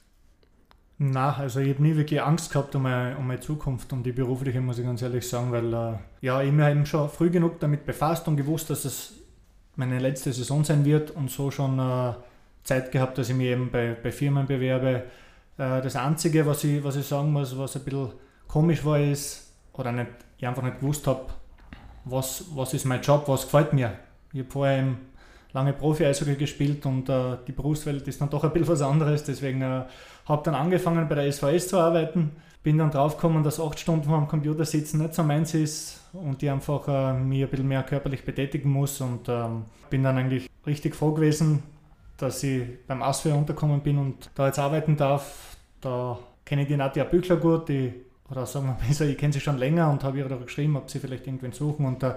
Na, 0.98 1.36
also 1.36 1.60
ich 1.60 1.70
habe 1.74 1.82
nie 1.82 1.96
wirklich 1.96 2.22
Angst 2.22 2.52
gehabt 2.52 2.74
um 2.74 2.82
meine, 2.82 3.16
um 3.16 3.26
meine, 3.26 3.40
Zukunft 3.40 3.92
und 3.92 4.04
die 4.04 4.12
berufliche, 4.12 4.60
muss 4.60 4.78
ich 4.78 4.84
ganz 4.84 5.02
ehrlich 5.02 5.28
sagen, 5.28 5.50
weil 5.50 5.72
äh, 5.72 5.98
ja, 6.20 6.42
ich 6.42 6.52
mich 6.52 6.66
eben 6.66 6.86
schon 6.86 7.08
früh 7.08 7.30
genug 7.30 7.58
damit 7.60 7.84
befasst 7.84 8.28
und 8.28 8.36
gewusst, 8.36 8.70
dass 8.70 8.84
es 8.84 9.14
meine 9.74 9.98
letzte 9.98 10.32
Saison 10.32 10.64
sein 10.64 10.84
wird 10.84 11.10
und 11.10 11.30
so 11.30 11.50
schon 11.50 11.78
äh, 11.78 12.12
Zeit 12.62 12.92
gehabt, 12.92 13.18
dass 13.18 13.30
ich 13.30 13.34
mich 13.34 13.48
eben 13.48 13.70
bei, 13.70 13.96
bei 14.00 14.12
Firmen 14.12 14.46
bewerbe. 14.46 15.04
Äh, 15.58 15.82
das 15.82 15.96
Einzige, 15.96 16.46
was 16.46 16.62
ich, 16.64 16.84
was 16.84 16.96
ich 16.96 17.06
sagen 17.06 17.32
muss, 17.32 17.56
was 17.58 17.76
ein 17.76 17.84
bisschen 17.84 18.12
komisch 18.46 18.84
war, 18.84 19.00
ist, 19.00 19.52
oder 19.72 19.92
nicht, 19.92 20.10
ich 20.38 20.46
einfach 20.46 20.62
nicht 20.62 20.78
gewusst 20.80 21.06
habe, 21.06 21.26
was, 22.04 22.44
was 22.54 22.74
ist 22.74 22.84
mein 22.84 23.00
Job, 23.00 23.24
was 23.26 23.42
gefällt 23.42 23.72
mir. 23.72 23.92
Ich 24.32 24.40
habe 24.40 24.50
vorher 24.50 24.78
eben 24.78 24.98
lange 25.52 25.72
Profi-Eishockey 25.72 26.36
gespielt 26.36 26.86
und 26.86 27.08
äh, 27.08 27.36
die 27.46 27.52
Berufswelt 27.52 28.06
ist 28.08 28.20
dann 28.20 28.30
doch 28.30 28.44
ein 28.44 28.52
bisschen 28.52 28.68
was 28.68 28.82
anderes. 28.82 29.24
Deswegen 29.24 29.62
äh, 29.62 29.82
habe 30.26 30.42
dann 30.44 30.54
angefangen 30.54 31.08
bei 31.08 31.14
der 31.14 31.30
SVS 31.30 31.68
zu 31.68 31.78
arbeiten. 31.78 32.32
Bin 32.62 32.78
dann 32.78 32.90
draufgekommen, 32.90 33.42
dass 33.42 33.60
acht 33.60 33.78
Stunden 33.78 34.04
vor 34.04 34.18
dem 34.18 34.28
Computer 34.28 34.64
sitzen 34.64 35.02
nicht 35.02 35.14
so 35.14 35.22
meins 35.22 35.52
ist 35.54 36.00
und 36.12 36.42
ich 36.42 36.50
einfach 36.50 36.86
äh, 36.88 37.12
mich 37.14 37.42
ein 37.42 37.48
bisschen 37.48 37.68
mehr 37.68 37.82
körperlich 37.82 38.24
betätigen 38.24 38.70
muss. 38.70 39.00
Und 39.00 39.28
ähm, 39.28 39.64
bin 39.90 40.02
dann 40.02 40.16
eigentlich 40.16 40.48
richtig 40.66 40.94
froh 40.94 41.12
gewesen, 41.12 41.62
dass 42.16 42.42
ich 42.42 42.62
beim 42.86 43.02
Ausführer 43.02 43.36
unterkommen 43.36 43.80
bin 43.80 43.98
und 43.98 44.30
da 44.34 44.46
jetzt 44.46 44.58
arbeiten 44.58 44.96
darf. 44.96 45.56
Da 45.80 46.18
kenne 46.44 46.62
ich 46.62 46.68
die 46.68 46.76
Nadja 46.76 47.04
Büchler 47.04 47.36
gut, 47.36 47.68
die, 47.68 47.92
oder 48.32 48.46
sagen 48.46 48.66
wir 48.66 48.88
besser, 48.88 49.04
ich 49.08 49.16
kenne 49.16 49.32
sie 49.32 49.40
schon 49.40 49.58
länger 49.58 49.90
und 49.90 50.02
habe 50.02 50.18
ihr 50.18 50.24
da 50.24 50.36
geschrieben, 50.36 50.76
ob 50.76 50.90
sie 50.90 50.98
vielleicht 50.98 51.26
irgendwen 51.26 51.52
suchen. 51.52 51.86
Und 51.86 52.02
äh, 52.02 52.14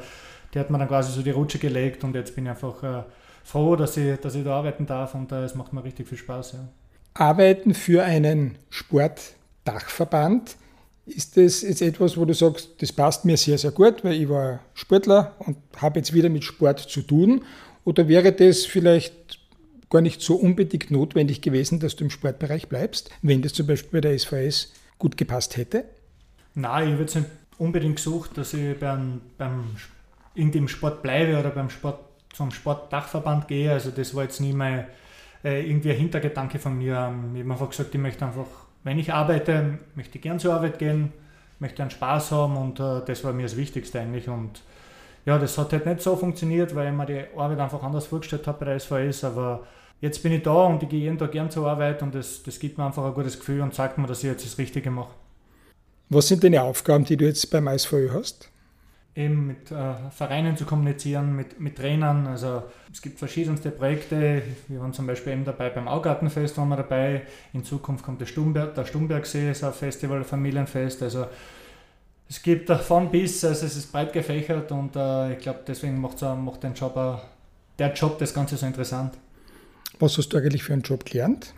die 0.53 0.59
hat 0.59 0.69
mir 0.69 0.79
dann 0.79 0.87
quasi 0.87 1.11
so 1.11 1.21
die 1.21 1.31
Rutsche 1.31 1.59
gelegt 1.59 2.03
und 2.03 2.15
jetzt 2.15 2.33
bin 2.33 2.45
ich 2.45 2.51
einfach 2.51 2.81
äh, 2.83 3.03
froh, 3.43 3.75
dass 3.75 3.97
ich, 3.97 4.19
dass 4.19 4.33
ich 4.33 4.43
da 4.43 4.57
arbeiten 4.57 4.85
darf 4.85 5.13
und 5.13 5.31
äh, 5.31 5.43
es 5.43 5.53
macht 5.53 5.73
mir 5.73 5.83
richtig 5.83 6.07
viel 6.07 6.17
Spaß. 6.17 6.53
Ja. 6.53 6.59
Arbeiten 7.13 7.73
für 7.73 8.03
einen 8.03 8.57
Sportdachverband, 8.69 10.57
ist 11.05 11.37
das 11.37 11.61
jetzt 11.61 11.81
etwas, 11.81 12.17
wo 12.17 12.25
du 12.25 12.33
sagst, 12.33 12.81
das 12.81 12.91
passt 12.91 13.25
mir 13.25 13.37
sehr, 13.37 13.57
sehr 13.57 13.71
gut, 13.71 14.03
weil 14.03 14.19
ich 14.19 14.27
war 14.27 14.61
Sportler 14.73 15.35
und 15.39 15.57
habe 15.77 15.99
jetzt 15.99 16.13
wieder 16.13 16.29
mit 16.29 16.43
Sport 16.43 16.79
zu 16.79 17.01
tun? 17.03 17.43
Oder 17.83 18.07
wäre 18.07 18.31
das 18.31 18.65
vielleicht 18.65 19.39
gar 19.91 20.01
nicht 20.01 20.21
so 20.21 20.35
unbedingt 20.35 20.89
notwendig 20.89 21.41
gewesen, 21.41 21.79
dass 21.79 21.95
du 21.95 22.05
im 22.05 22.09
Sportbereich 22.09 22.69
bleibst, 22.69 23.11
wenn 23.21 23.43
das 23.43 23.53
zum 23.53 23.67
Beispiel 23.67 24.01
bei 24.01 24.01
der 24.01 24.17
SVS 24.17 24.73
gut 24.97 25.15
gepasst 25.15 25.57
hätte? 25.57 25.85
Nein, 26.55 26.87
ich 26.87 26.93
habe 26.93 27.01
jetzt 27.01 27.15
nicht 27.15 27.27
unbedingt 27.57 27.97
gesucht, 27.97 28.37
dass 28.37 28.53
ich 28.53 28.79
beim, 28.79 29.21
beim 29.37 29.75
in 30.33 30.51
dem 30.51 30.67
Sport 30.67 31.01
bleibe 31.01 31.39
oder 31.39 31.49
beim 31.49 31.69
Sport 31.69 31.99
zum 32.33 32.51
Sportdachverband 32.51 33.47
gehe. 33.47 33.71
Also 33.71 33.91
das 33.91 34.13
war 34.15 34.23
jetzt 34.23 34.41
nie 34.41 34.53
mein 34.53 34.85
äh, 35.43 35.67
irgendwie 35.67 35.91
ein 35.91 35.97
Hintergedanke 35.97 36.59
von 36.59 36.77
mir. 36.77 37.13
Ich 37.33 37.41
habe 37.41 37.51
einfach 37.51 37.69
gesagt, 37.69 37.95
ich 37.95 38.01
möchte 38.01 38.25
einfach, 38.25 38.45
wenn 38.83 38.99
ich 38.99 39.13
arbeite, 39.13 39.79
möchte 39.95 40.17
ich 40.17 40.21
gern 40.21 40.39
zur 40.39 40.53
Arbeit 40.53 40.79
gehen, 40.79 41.13
möchte 41.59 41.81
einen 41.81 41.91
Spaß 41.91 42.31
haben 42.31 42.57
und 42.57 42.79
äh, 42.79 43.01
das 43.05 43.23
war 43.23 43.33
mir 43.33 43.43
das 43.43 43.55
Wichtigste 43.57 43.99
eigentlich. 43.99 44.27
Und 44.27 44.61
ja, 45.25 45.37
das 45.39 45.57
hat 45.57 45.71
halt 45.71 45.85
nicht 45.85 46.01
so 46.01 46.15
funktioniert, 46.15 46.75
weil 46.75 46.87
ich 46.87 46.93
mir 46.93 47.05
die 47.05 47.23
Arbeit 47.37 47.59
einfach 47.59 47.81
anders 47.83 48.07
vorgestellt 48.07 48.47
habe 48.47 48.59
bei 48.59 48.65
der 48.65 48.79
SVS, 48.79 49.23
aber 49.23 49.65
jetzt 50.01 50.21
bin 50.21 50.33
ich 50.33 50.43
da 50.43 50.65
und 50.65 50.83
ich 50.83 50.89
gehe 50.89 51.01
jeden 51.01 51.17
Tag 51.17 51.31
gern 51.31 51.49
zur 51.49 51.67
Arbeit 51.67 52.03
und 52.03 52.13
das, 52.13 52.43
das 52.43 52.59
gibt 52.59 52.77
mir 52.77 52.85
einfach 52.85 53.05
ein 53.05 53.13
gutes 53.13 53.39
Gefühl 53.39 53.61
und 53.61 53.73
zeigt 53.73 53.97
mir, 53.97 54.07
dass 54.07 54.23
ich 54.23 54.29
jetzt 54.29 54.45
das 54.45 54.57
Richtige 54.57 54.91
mache. 54.91 55.13
Was 56.09 56.27
sind 56.27 56.43
deine 56.43 56.61
Aufgaben, 56.61 57.05
die 57.05 57.17
du 57.17 57.25
jetzt 57.25 57.49
beim 57.49 57.67
SVÖ 57.77 58.11
hast? 58.13 58.49
eben 59.15 59.47
mit 59.47 59.71
äh, 59.71 59.93
Vereinen 60.11 60.57
zu 60.57 60.65
kommunizieren, 60.65 61.35
mit, 61.35 61.59
mit 61.59 61.77
Trainern. 61.77 62.27
Also 62.27 62.63
es 62.91 63.01
gibt 63.01 63.17
verschiedenste 63.17 63.71
Projekte. 63.71 64.41
Wir 64.67 64.81
waren 64.81 64.93
zum 64.93 65.07
Beispiel 65.07 65.33
eben 65.33 65.45
dabei 65.45 65.69
beim 65.69 65.87
Augartenfest, 65.87 66.57
waren 66.57 66.67
wir 66.67 66.77
dabei. 66.77 67.21
In 67.53 67.63
Zukunft 67.63 68.03
kommt 68.03 68.19
der, 68.19 68.25
Stumberg, 68.25 68.75
der 68.75 68.85
Stumbergsee, 68.85 69.51
ist 69.51 69.63
ein 69.63 69.73
Festival, 69.73 70.17
ein 70.17 70.25
Familienfest. 70.25 71.01
Also 71.01 71.27
es 72.27 72.41
gibt 72.41 72.69
von 72.69 73.09
bis, 73.09 73.45
also 73.45 73.65
es 73.65 73.77
ist 73.77 73.91
breit 73.91 74.11
gefächert 74.11 74.71
und 74.71 74.95
äh, 74.95 75.33
ich 75.33 75.39
glaube, 75.39 75.59
deswegen 75.65 75.99
macht, 76.01 76.21
macht 76.21 76.63
den 76.63 76.73
Job, 76.73 76.97
äh, 76.97 77.13
der 77.79 77.93
Job 77.93 78.19
das 78.19 78.33
Ganze 78.33 78.57
so 78.57 78.65
interessant. 78.65 79.13
Was 79.99 80.17
hast 80.17 80.29
du 80.29 80.37
eigentlich 80.37 80.63
für 80.63 80.73
einen 80.73 80.81
Job 80.81 81.05
gelernt? 81.05 81.53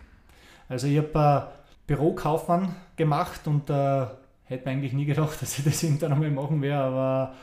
Also 0.70 0.86
ich 0.86 0.98
habe 0.98 1.50
äh, 1.50 1.68
Bürokaufmann 1.88 2.76
gemacht 2.98 3.48
und 3.48 3.68
äh, 3.70 4.06
Hätte 4.48 4.66
man 4.66 4.76
eigentlich 4.76 4.94
nie 4.94 5.06
gedacht, 5.06 5.38
dass 5.42 5.58
ich 5.58 5.66
das 5.66 5.84
irgendwann 5.84 6.14
einmal 6.14 6.32
machen 6.32 6.62
werde, 6.62 6.84
aber 6.84 7.36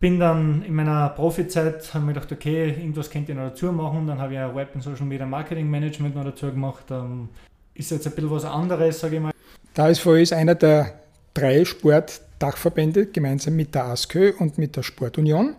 bin 0.00 0.20
dann 0.20 0.62
in 0.62 0.74
meiner 0.74 1.08
Profizeit, 1.10 1.92
habe 1.92 2.04
mir 2.04 2.14
gedacht, 2.14 2.30
okay, 2.30 2.68
irgendwas 2.68 3.10
könnte 3.10 3.32
ich 3.32 3.38
noch 3.38 3.48
dazu 3.48 3.72
machen. 3.72 4.06
Dann 4.06 4.20
habe 4.20 4.34
ich 4.34 4.38
ein 4.38 4.54
Web- 4.54 4.74
und 4.74 4.82
Social 4.82 5.06
Media 5.06 5.26
Marketing 5.26 5.68
Management 5.68 6.14
noch 6.14 6.24
dazu 6.24 6.46
gemacht. 6.46 6.84
Ähm, 6.90 7.28
ist 7.74 7.90
jetzt 7.90 8.06
ein 8.06 8.14
bisschen 8.14 8.30
was 8.30 8.44
anderes, 8.44 9.00
sage 9.00 9.16
ich 9.16 9.22
mal. 9.22 9.32
Da 9.74 9.88
ist 9.88 10.04
ist 10.06 10.32
einer 10.32 10.54
der 10.54 11.00
drei 11.34 11.64
Sportdachverbände 11.64 13.06
gemeinsam 13.06 13.56
mit 13.56 13.74
der 13.74 13.86
ASKÖ 13.86 14.32
und 14.38 14.58
mit 14.58 14.76
der 14.76 14.82
Sportunion. 14.82 15.56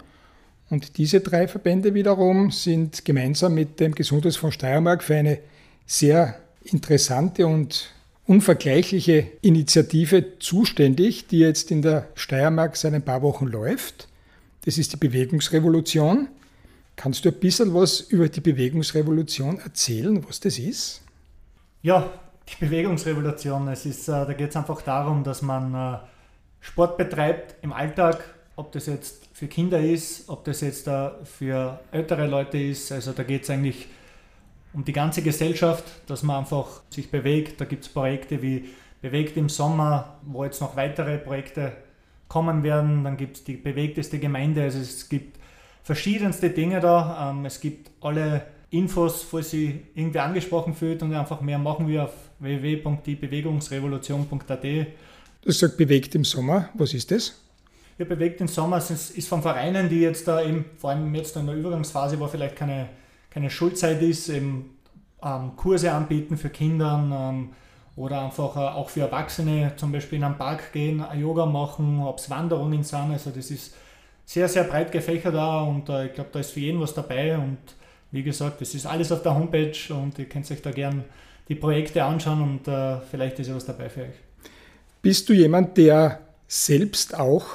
Und 0.70 0.98
diese 0.98 1.20
drei 1.22 1.48
Verbände 1.48 1.94
wiederum 1.94 2.52
sind 2.52 3.04
gemeinsam 3.04 3.56
mit 3.56 3.80
dem 3.80 3.96
Gesundheitsfonds 3.96 4.56
Steiermark 4.56 5.04
für 5.04 5.16
eine 5.16 5.40
sehr 5.86 6.36
interessante 6.64 7.48
und 7.48 7.92
unvergleichliche 8.30 9.26
Initiative 9.42 10.38
zuständig, 10.38 11.26
die 11.26 11.40
jetzt 11.40 11.72
in 11.72 11.82
der 11.82 12.10
Steiermark 12.14 12.78
seit 12.78 12.94
ein 12.94 13.02
paar 13.02 13.24
Wochen 13.24 13.48
läuft. 13.48 14.08
Das 14.66 14.78
ist 14.78 14.94
die 14.94 14.98
Bewegungsrevolution. 14.98 16.28
Kannst 16.96 17.26
du 17.26 17.30
ein 17.30 17.40
bisschen 17.40 17.74
was 17.74 18.02
über 18.02 18.30
die 18.30 18.42
Bewegungsrevolution 18.42 19.58
erzählen, 19.58 20.24
was 20.28 20.40
das 20.40 20.60
ist? 20.60 21.02
Ja, 21.82 22.08
die 22.48 22.64
Bewegungsrevolution, 22.64 23.68
es 23.70 23.88
ist, 23.88 24.08
äh, 24.08 24.12
da 24.12 24.34
geht 24.34 24.52
es 24.52 24.56
einfach 24.56 24.84
darum, 24.84 25.24
dass 25.24 25.42
man 25.42 25.74
äh, 25.74 25.98
Sport 26.60 27.00
betreibt 27.00 27.56
im 27.64 27.74
Alltag, 27.74 28.24
ob 28.56 28.72
das 28.74 28.86
jetzt 28.86 29.28
für 29.34 29.48
Kinder 29.48 29.80
ist, 29.80 30.30
ob 30.30 30.44
das 30.44 30.62
jetzt 30.62 30.88
äh, 30.88 31.10
für 31.24 31.80
ältere 31.92 32.28
Leute 32.28 32.60
ist. 32.60 32.92
Also 32.92 33.12
da 33.12 33.24
geht 33.24 33.42
es 33.42 33.50
eigentlich 33.50 33.88
um 34.74 34.86
die 34.86 34.94
ganze 34.94 35.22
Gesellschaft, 35.22 35.84
dass 36.08 36.24
man 36.24 36.38
einfach 36.38 36.82
sich 36.90 37.12
bewegt. 37.12 37.60
Da 37.60 37.66
gibt 37.66 37.84
es 37.86 37.90
Projekte 37.90 38.42
wie 38.42 38.70
Bewegt 39.02 39.38
im 39.38 39.48
Sommer, 39.48 40.18
wo 40.24 40.44
jetzt 40.44 40.60
noch 40.60 40.76
weitere 40.76 41.18
Projekte 41.18 41.72
kommen 42.28 42.64
werden. 42.64 43.06
Dann 43.06 43.16
gibt 43.16 43.38
es 43.38 43.46
die 43.46 43.56
bewegteste 43.56 44.20
Gemeinde. 44.20 44.64
Also 44.64 44.80
es 44.80 45.08
gibt 45.08 45.40
verschiedenste 45.84 46.50
Dinge 46.50 46.82
da. 46.82 47.32
Ähm, 47.32 47.46
es 47.46 47.62
gibt 47.62 47.92
alle 48.02 48.46
Infos, 48.72 49.26
wo 49.32 49.40
sie 49.42 49.86
irgendwie 49.96 50.20
angesprochen 50.20 50.76
fühlt 50.76 51.02
und 51.02 51.14
einfach 51.14 51.40
mehr 51.40 51.58
machen 51.58 51.88
wir 51.88 52.04
auf 52.04 52.12
www.diebewegungsrevolution.at. 52.40 54.64
Du 55.42 55.52
sagst 55.52 55.78
bewegt 55.78 56.14
im 56.16 56.26
Sommer. 56.26 56.68
Was 56.74 56.94
ist 56.94 57.12
das? 57.12 57.42
Ja, 57.98 58.04
bewegt 58.06 58.42
im 58.42 58.50
Sommer 58.50 58.78
ist, 58.78 58.92
ist 58.92 59.28
von 59.28 59.42
Vereinen, 59.42 59.90
die 59.90 60.02
jetzt 60.02 60.28
da 60.28 60.44
eben, 60.44 60.66
vor 60.78 60.90
allem 60.90 61.16
jetzt 61.16 61.38
in 61.38 61.46
der 61.46 61.56
Übergangsphase, 61.56 62.20
wo 62.20 62.28
vielleicht 62.28 62.58
keine 62.58 62.90
keine 63.30 63.50
Schulzeit 63.50 64.02
ist, 64.02 64.30
eben 64.30 64.78
ähm, 65.24 65.52
Kurse 65.56 65.92
anbieten 65.92 66.38
für 66.38 66.50
Kinder 66.50 67.32
ähm, 67.32 67.50
oder 67.96 68.22
einfach 68.22 68.56
äh, 68.56 68.60
auch 68.60 68.90
für 68.90 69.02
Erwachsene, 69.02 69.74
zum 69.76 69.92
Beispiel 69.92 70.18
in 70.18 70.24
einen 70.24 70.38
Park 70.38 70.72
gehen, 70.72 71.04
Yoga 71.18 71.46
machen, 71.46 72.02
ob 72.02 72.20
es 72.20 72.30
Wanderungen 72.30 72.84
sind. 72.84 73.12
Also 73.12 73.32
das 73.32 73.52
ist 73.52 73.76
sehr, 74.26 74.48
sehr 74.48 74.64
breit 74.64 74.92
gefächert 74.92 75.36
da 75.36 75.62
und 75.62 75.90
äh, 75.90 76.08
ich 76.08 76.14
glaube, 76.14 76.30
da 76.32 76.40
ist 76.40 76.52
für 76.52 76.60
jeden 76.60 76.80
was 76.80 76.94
dabei 76.94 77.38
und 77.38 77.58
wie 78.12 78.24
gesagt, 78.24 78.62
das 78.62 78.74
ist 78.74 78.86
alles 78.86 79.12
auf 79.12 79.22
der 79.22 79.36
Homepage 79.36 79.78
und 79.90 80.18
ihr 80.18 80.26
könnt 80.26 80.50
euch 80.50 80.62
da 80.62 80.72
gern 80.72 81.04
die 81.48 81.56
Projekte 81.56 82.04
anschauen 82.04 82.42
und 82.42 82.68
äh, 82.68 83.00
vielleicht 83.10 83.40
ist 83.40 83.48
ja 83.48 83.56
was 83.56 83.66
dabei 83.66 83.90
für 83.90 84.02
euch. 84.02 84.16
Bist 85.02 85.30
du 85.30 85.34
jemand, 85.34 85.78
der 85.78 86.20
selbst 86.48 87.18
auch 87.18 87.46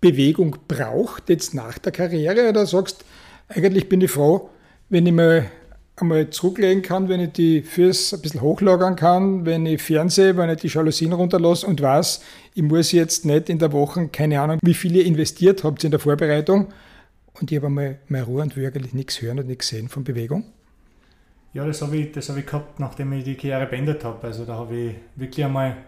Bewegung 0.00 0.56
braucht, 0.68 1.28
jetzt 1.28 1.54
nach 1.54 1.78
der 1.78 1.92
Karriere, 1.92 2.48
oder 2.48 2.66
sagst, 2.66 3.04
eigentlich 3.48 3.88
bin 3.88 4.00
ich 4.00 4.10
froh, 4.10 4.50
wenn 4.88 5.06
ich 5.06 5.12
mal 5.12 5.50
einmal 5.96 6.28
zurücklegen 6.30 6.82
kann, 6.82 7.08
wenn 7.08 7.20
ich 7.20 7.32
die 7.32 7.62
Füße 7.62 8.16
ein 8.16 8.22
bisschen 8.22 8.42
hochlagern 8.42 8.96
kann, 8.96 9.46
wenn 9.46 9.64
ich 9.64 9.82
Fernsehe, 9.82 10.36
wenn 10.36 10.50
ich 10.50 10.60
die 10.60 10.68
Jalousien 10.68 11.12
runterlasse 11.12 11.66
und 11.66 11.80
weiß, 11.80 12.22
ich 12.54 12.62
muss 12.62 12.92
jetzt 12.92 13.24
nicht 13.24 13.48
in 13.48 13.58
der 13.58 13.72
Woche, 13.72 14.08
keine 14.08 14.40
Ahnung, 14.40 14.58
wie 14.62 14.74
viel 14.74 14.94
ihr 14.96 15.06
investiert 15.06 15.64
habt 15.64 15.84
in 15.84 15.90
der 15.90 16.00
Vorbereitung 16.00 16.68
und 17.40 17.50
ich 17.50 17.56
habe 17.56 17.66
einmal 17.66 17.98
meine 18.08 18.24
Ruhe 18.24 18.42
und 18.42 18.56
will 18.56 18.66
eigentlich 18.66 18.94
nichts 18.94 19.22
hören 19.22 19.38
und 19.38 19.46
nichts 19.46 19.68
sehen 19.68 19.88
von 19.88 20.04
Bewegung. 20.04 20.44
Ja, 21.54 21.66
das 21.66 21.80
habe 21.80 21.96
ich, 21.96 22.14
hab 22.14 22.36
ich 22.36 22.46
gehabt, 22.46 22.80
nachdem 22.80 23.12
ich 23.14 23.24
die 23.24 23.34
Karriere 23.34 23.66
beendet 23.66 24.04
habe. 24.04 24.26
Also 24.26 24.44
da 24.44 24.56
habe 24.56 24.76
ich 24.76 24.94
wirklich 25.14 25.42
einmal 25.42 25.78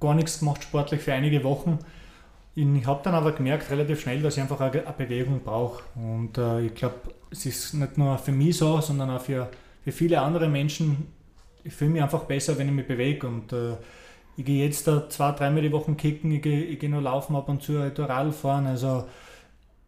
gar 0.00 0.14
nichts 0.14 0.38
gemacht 0.38 0.62
sportlich 0.62 1.00
für 1.00 1.12
einige 1.12 1.42
Wochen. 1.42 1.80
Ich 2.54 2.86
habe 2.86 3.00
dann 3.02 3.14
aber 3.14 3.32
gemerkt, 3.32 3.70
relativ 3.70 4.00
schnell, 4.00 4.22
dass 4.22 4.36
ich 4.36 4.42
einfach 4.42 4.60
eine, 4.60 4.82
Bewegung 4.96 5.40
brauche. 5.44 5.82
Und 5.96 6.38
äh, 6.38 6.66
ich 6.66 6.74
glaube, 6.74 6.96
es 7.30 7.46
ist 7.46 7.74
nicht 7.74 7.98
nur 7.98 8.18
für 8.18 8.32
mich 8.32 8.56
so, 8.56 8.80
sondern 8.80 9.10
auch 9.10 9.20
für, 9.20 9.48
für 9.84 9.92
viele 9.92 10.20
andere 10.20 10.48
Menschen. 10.48 11.08
Ich 11.64 11.74
fühle 11.74 11.90
mich 11.90 12.02
einfach 12.02 12.24
besser, 12.24 12.56
wenn 12.58 12.68
ich 12.68 12.74
mich 12.74 12.86
bewege. 12.86 13.26
Und 13.26 13.52
äh, 13.52 13.76
ich 14.36 14.44
gehe 14.44 14.64
jetzt 14.64 14.86
da 14.86 15.08
zwei, 15.08 15.32
dreimal 15.32 15.62
die 15.62 15.72
Woche 15.72 15.92
kicken, 15.94 16.30
ich 16.30 16.42
gehe, 16.42 16.62
ich 16.62 16.78
gehe 16.78 16.88
nur 16.88 17.02
laufen 17.02 17.34
ab 17.36 17.48
und 17.48 17.62
zu, 17.62 17.80
halt 17.80 17.98
Radl 17.98 18.32
fahren. 18.32 18.66
Also 18.66 19.04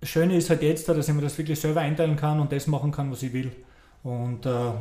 das 0.01 0.09
Schöne 0.09 0.37
ist 0.37 0.51
halt 0.51 0.63
jetzt, 0.63 0.89
dass 0.89 1.09
ich 1.09 1.15
mir 1.15 1.23
das 1.23 1.39
wirklich 1.39 1.61
selber 1.61 1.81
einteilen 1.81 2.17
kann 2.17 2.41
und 2.41 2.51
das 2.53 2.67
machen 2.67 2.91
kann, 2.91 3.11
was 3.11 3.23
ich 3.23 3.33
will. 3.33 3.53
Und 4.03 4.47
äh, 4.47 4.73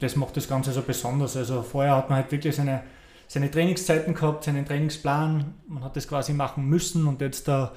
das 0.00 0.16
macht 0.16 0.36
das 0.36 0.48
Ganze 0.48 0.72
so 0.72 0.82
besonders. 0.82 1.36
Also 1.36 1.62
vorher 1.62 1.96
hat 1.96 2.10
man 2.10 2.20
halt 2.20 2.32
wirklich 2.32 2.56
seine, 2.56 2.82
seine 3.28 3.50
Trainingszeiten 3.50 4.14
gehabt, 4.14 4.44
seinen 4.44 4.64
Trainingsplan. 4.64 5.54
Man 5.68 5.84
hat 5.84 5.96
das 5.96 6.08
quasi 6.08 6.32
machen 6.32 6.66
müssen 6.66 7.06
und 7.06 7.20
jetzt 7.20 7.48
da 7.48 7.72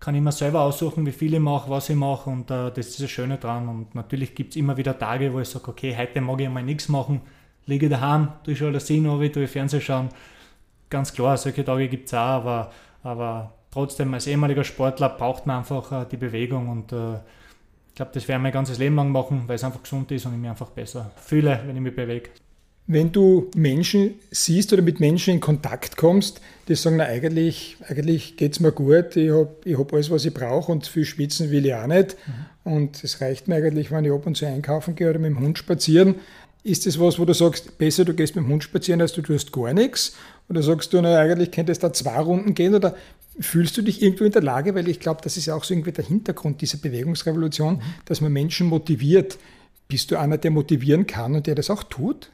kann 0.00 0.14
ich 0.14 0.20
mir 0.20 0.32
selber 0.32 0.60
aussuchen, 0.60 1.04
wie 1.06 1.12
viel 1.12 1.34
ich 1.34 1.40
mache, 1.40 1.70
was 1.70 1.90
ich 1.90 1.96
mache 1.96 2.30
und 2.30 2.50
äh, 2.50 2.70
das 2.70 2.88
ist 2.88 3.02
das 3.02 3.10
Schöne 3.10 3.36
dran. 3.36 3.68
Und 3.68 3.94
natürlich 3.94 4.34
gibt 4.34 4.50
es 4.50 4.56
immer 4.56 4.76
wieder 4.76 4.98
Tage, 4.98 5.32
wo 5.32 5.40
ich 5.40 5.48
sage, 5.48 5.68
okay, 5.68 5.96
heute 5.96 6.20
mag 6.20 6.40
ich 6.40 6.48
mal 6.48 6.62
nichts 6.62 6.88
machen, 6.88 7.20
liege 7.66 7.88
daheim, 7.88 8.28
tue 8.44 8.56
schon 8.56 8.72
das 8.72 8.86
Sinn, 8.86 9.04
tue 9.04 9.48
Fernsehen 9.48 9.80
schauen. 9.80 10.08
Ganz 10.90 11.12
klar, 11.12 11.36
solche 11.36 11.64
Tage 11.64 11.88
gibt 11.88 12.06
es 12.06 12.14
auch, 12.14 12.18
aber, 12.18 12.72
aber 13.02 13.52
trotzdem 13.70 14.14
als 14.14 14.26
ehemaliger 14.26 14.64
Sportler 14.64 15.08
braucht 15.10 15.46
man 15.46 15.58
einfach 15.58 15.92
äh, 15.92 16.06
die 16.10 16.16
Bewegung 16.16 16.68
und 16.68 16.92
äh, 16.92 17.18
glaube, 17.98 18.12
das 18.14 18.28
werde 18.28 18.38
ich 18.38 18.42
mein 18.44 18.52
ganzes 18.52 18.78
Leben 18.78 18.94
lang 18.94 19.10
machen, 19.10 19.42
weil 19.46 19.56
es 19.56 19.64
einfach 19.64 19.82
gesund 19.82 20.10
ist 20.12 20.24
und 20.24 20.32
ich 20.32 20.38
mich 20.38 20.48
einfach 20.48 20.70
besser 20.70 21.10
fühle, 21.16 21.60
wenn 21.66 21.76
ich 21.76 21.82
mich 21.82 21.94
bewege. 21.94 22.30
Wenn 22.90 23.12
du 23.12 23.50
Menschen 23.54 24.14
siehst 24.30 24.72
oder 24.72 24.80
mit 24.80 24.98
Menschen 24.98 25.34
in 25.34 25.40
Kontakt 25.40 25.98
kommst, 25.98 26.40
die 26.68 26.74
sagen, 26.74 26.96
na, 26.96 27.04
eigentlich, 27.04 27.76
eigentlich 27.86 28.38
geht 28.38 28.52
es 28.52 28.60
mir 28.60 28.72
gut, 28.72 29.14
ich 29.14 29.30
habe 29.30 29.54
ich 29.64 29.78
hab 29.78 29.92
alles, 29.92 30.10
was 30.10 30.24
ich 30.24 30.32
brauche 30.32 30.72
und 30.72 30.86
viel 30.86 31.04
schwitzen 31.04 31.50
will 31.50 31.66
ich 31.66 31.74
auch 31.74 31.86
nicht. 31.86 32.16
Mhm. 32.64 32.72
Und 32.72 33.04
es 33.04 33.20
reicht 33.20 33.46
mir 33.46 33.56
eigentlich, 33.56 33.90
wenn 33.90 34.06
ich 34.06 34.10
ab 34.10 34.26
und 34.26 34.38
zu 34.38 34.46
einkaufen 34.46 34.94
gehe 34.94 35.10
oder 35.10 35.18
mit 35.18 35.30
dem 35.30 35.40
Hund 35.40 35.58
spazieren. 35.58 36.14
Ist 36.64 36.86
das 36.86 36.98
was, 36.98 37.18
wo 37.18 37.26
du 37.26 37.34
sagst, 37.34 37.76
besser 37.76 38.06
du 38.06 38.14
gehst 38.14 38.36
mit 38.36 38.44
dem 38.44 38.50
Hund 38.50 38.64
spazieren, 38.64 39.02
als 39.02 39.12
du 39.12 39.20
tust 39.20 39.52
gar 39.52 39.74
nichts? 39.74 40.16
Oder 40.48 40.62
sagst 40.62 40.92
du, 40.92 41.00
na, 41.02 41.18
eigentlich 41.18 41.50
könnte 41.50 41.72
es 41.72 41.78
da 41.78 41.92
zwei 41.92 42.18
Runden 42.20 42.54
gehen? 42.54 42.74
Oder 42.74 42.96
fühlst 43.38 43.76
du 43.76 43.82
dich 43.82 44.02
irgendwo 44.02 44.24
in 44.24 44.32
der 44.32 44.42
Lage, 44.42 44.74
weil 44.74 44.88
ich 44.88 44.98
glaube, 44.98 45.20
das 45.22 45.36
ist 45.36 45.46
ja 45.46 45.54
auch 45.54 45.64
so 45.64 45.74
irgendwie 45.74 45.92
der 45.92 46.04
Hintergrund 46.04 46.62
dieser 46.62 46.78
Bewegungsrevolution, 46.78 47.74
mhm. 47.74 47.82
dass 48.06 48.22
man 48.22 48.32
Menschen 48.32 48.66
motiviert. 48.66 49.38
Bist 49.88 50.10
du 50.10 50.16
einer, 50.16 50.38
der 50.38 50.50
motivieren 50.50 51.06
kann 51.06 51.34
und 51.34 51.46
der 51.46 51.54
das 51.54 51.70
auch 51.70 51.82
tut? 51.82 52.30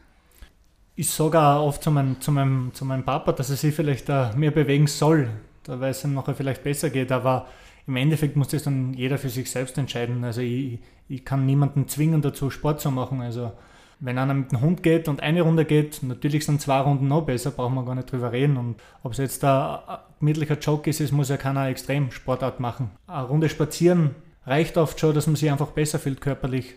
Ich 0.97 1.11
sage 1.11 1.41
auch 1.41 1.67
oft 1.67 1.83
zu 1.83 1.91
meinem, 1.91 2.21
zu, 2.21 2.31
meinem, 2.31 2.71
zu 2.73 2.85
meinem 2.85 3.05
Papa, 3.05 3.33
dass 3.33 3.51
er 3.51 3.57
sich 3.57 3.75
vielleicht 3.75 4.09
mehr 4.37 4.53
bewegen 4.53 4.87
soll, 4.87 5.29
weil 5.67 5.91
es 5.91 6.05
ihm 6.05 6.15
nachher 6.15 6.35
vielleicht 6.35 6.63
besser 6.63 6.89
geht. 6.91 7.11
Aber 7.11 7.47
im 7.87 7.97
Endeffekt 7.97 8.37
muss 8.37 8.49
das 8.49 8.63
dann 8.63 8.95
jeder 8.95 9.19
für 9.19 9.29
sich 9.29 9.51
selbst 9.51 9.77
entscheiden. 9.77 10.23
Also 10.23 10.41
ich, 10.41 10.79
ich 11.09 11.25
kann 11.25 11.47
niemanden 11.47 11.89
zwingen 11.89 12.23
dazu, 12.23 12.49
Sport 12.49 12.81
zu 12.81 12.93
machen. 12.93 13.21
Also 13.21 13.53
wenn 13.99 14.19
einer 14.19 14.35
mit 14.35 14.53
dem 14.53 14.61
Hund 14.61 14.85
geht 14.85 15.09
und 15.09 15.21
eine 15.21 15.43
Runde 15.43 15.65
geht, 15.65 16.03
natürlich 16.03 16.47
sind 16.47 16.61
zwei 16.61 16.79
Runden 16.81 17.09
noch 17.09 17.23
besser, 17.23 17.51
brauchen 17.51 17.75
wir 17.75 17.85
gar 17.85 17.97
nicht 17.97 18.13
drüber 18.13 18.31
reden. 18.31 18.57
Und 18.57 18.77
ob 19.03 19.13
es 19.13 19.19
jetzt 19.19 19.45
ein 19.45 19.79
mittlicher 20.21 20.59
Jog 20.59 20.87
ist, 20.87 21.11
muss 21.11 21.29
ja 21.29 21.37
keiner 21.37 21.67
Extremsportart 21.67 22.61
machen. 22.61 22.91
Eine 23.09 23.27
Runde 23.27 23.49
spazieren 23.49 24.15
reicht 24.47 24.77
oft 24.77 25.01
schon, 25.01 25.15
dass 25.15 25.27
man 25.27 25.37
sich 25.37 25.51
einfach 25.51 25.73
besser 25.73 25.99
fühlt 25.99 26.21
körperlich. 26.21 26.75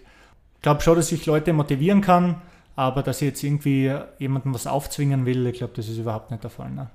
Ich 0.55 0.61
glaube 0.61 0.81
schon, 0.81 0.95
dass 0.95 1.11
ich 1.11 1.25
Leute 1.27 1.53
motivieren 1.53 2.01
kann, 2.01 2.41
aber 2.77 3.01
dass 3.01 3.21
ich 3.23 3.27
jetzt 3.27 3.43
irgendwie 3.43 3.91
jemandem 4.19 4.53
was 4.53 4.67
aufzwingen 4.67 5.25
will, 5.25 5.47
ich 5.47 5.57
glaube, 5.57 5.73
das 5.75 5.89
ist 5.89 5.97
überhaupt 5.97 6.29
nicht 6.29 6.43
der 6.43 6.51
Fall. 6.51 6.69
Ne? 6.69 6.89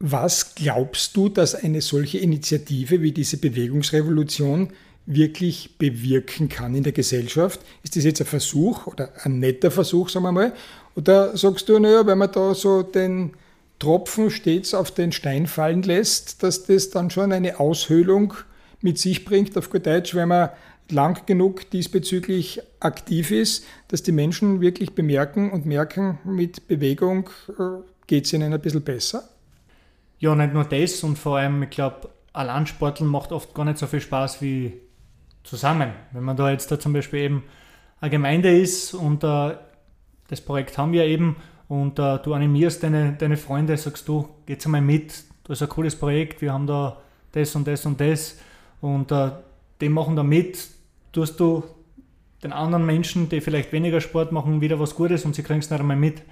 Was 0.00 0.56
glaubst 0.56 1.16
du, 1.16 1.28
dass 1.28 1.54
eine 1.54 1.80
solche 1.80 2.18
Initiative 2.18 3.00
wie 3.00 3.12
diese 3.12 3.36
Bewegungsrevolution 3.36 4.72
wirklich 5.06 5.78
bewirken 5.78 6.48
kann 6.48 6.74
in 6.74 6.82
der 6.82 6.92
Gesellschaft? 6.92 7.60
Ist 7.84 7.94
das 7.94 8.02
jetzt 8.02 8.20
ein 8.20 8.26
Versuch 8.26 8.88
oder 8.88 9.10
ein 9.22 9.38
netter 9.38 9.70
Versuch, 9.70 10.08
sagen 10.08 10.24
wir 10.24 10.32
mal? 10.32 10.52
Oder 10.96 11.36
sagst 11.36 11.68
du, 11.68 11.78
naja, 11.78 12.04
wenn 12.04 12.18
man 12.18 12.32
da 12.32 12.52
so 12.52 12.82
den 12.82 13.34
Tropfen 13.78 14.30
stets 14.30 14.74
auf 14.74 14.90
den 14.90 15.12
Stein 15.12 15.46
fallen 15.46 15.82
lässt, 15.82 16.42
dass 16.42 16.64
das 16.64 16.90
dann 16.90 17.10
schon 17.10 17.30
eine 17.30 17.60
Aushöhlung 17.60 18.34
mit 18.80 18.98
sich 18.98 19.24
bringt, 19.24 19.56
auf 19.56 19.70
gut 19.70 19.86
Deutsch, 19.86 20.16
wenn 20.16 20.28
man 20.28 20.50
lang 20.90 21.26
genug 21.26 21.70
diesbezüglich 21.70 22.60
aktiv 22.80 23.30
ist, 23.30 23.64
dass 23.88 24.02
die 24.02 24.12
Menschen 24.12 24.60
wirklich 24.60 24.94
bemerken 24.94 25.50
und 25.50 25.66
merken, 25.66 26.18
mit 26.24 26.66
Bewegung 26.68 27.30
äh, 27.48 27.82
geht 28.06 28.26
es 28.26 28.32
ihnen 28.32 28.52
ein 28.52 28.60
bisschen 28.60 28.82
besser? 28.82 29.28
Ja, 30.18 30.34
nicht 30.34 30.54
nur 30.54 30.64
das 30.64 31.02
und 31.04 31.18
vor 31.18 31.38
allem, 31.38 31.62
ich 31.62 31.70
glaube, 31.70 32.08
allein 32.32 32.66
Sporteln 32.66 33.08
macht 33.08 33.32
oft 33.32 33.54
gar 33.54 33.64
nicht 33.64 33.78
so 33.78 33.86
viel 33.86 34.00
Spaß 34.00 34.42
wie 34.42 34.74
zusammen. 35.44 35.92
Wenn 36.12 36.24
man 36.24 36.36
da 36.36 36.50
jetzt 36.50 36.70
da 36.70 36.78
zum 36.78 36.92
Beispiel 36.92 37.20
eben 37.20 37.44
eine 38.00 38.10
Gemeinde 38.10 38.56
ist 38.56 38.94
und 38.94 39.24
äh, 39.24 39.56
das 40.28 40.40
Projekt 40.40 40.78
haben 40.78 40.92
wir 40.92 41.04
eben 41.04 41.36
und 41.68 41.98
äh, 41.98 42.18
du 42.18 42.34
animierst 42.34 42.82
deine, 42.82 43.12
deine 43.12 43.36
Freunde, 43.36 43.76
sagst 43.76 44.08
du, 44.08 44.28
geht's 44.46 44.64
einmal 44.66 44.80
mit, 44.80 45.24
das 45.44 45.58
ist 45.58 45.62
ein 45.62 45.68
cooles 45.68 45.96
Projekt, 45.96 46.40
wir 46.40 46.52
haben 46.52 46.66
da 46.66 47.00
das 47.32 47.54
und 47.54 47.66
das 47.66 47.86
und 47.86 48.00
das 48.00 48.38
und 48.80 49.12
äh, 49.12 49.30
die 49.80 49.88
machen 49.88 50.16
da 50.16 50.22
mit, 50.22 50.58
tust 51.12 51.38
du 51.40 51.64
den 52.42 52.52
anderen 52.52 52.86
Menschen, 52.86 53.28
die 53.28 53.40
vielleicht 53.40 53.72
weniger 53.72 54.00
Sport 54.00 54.32
machen, 54.32 54.60
wieder 54.60 54.78
was 54.78 54.94
Gutes 54.94 55.24
und 55.24 55.34
sie 55.34 55.42
kriegen 55.42 55.60
es 55.60 55.70
nicht 55.70 55.80
einmal 55.80 55.96
mit. 55.96 56.22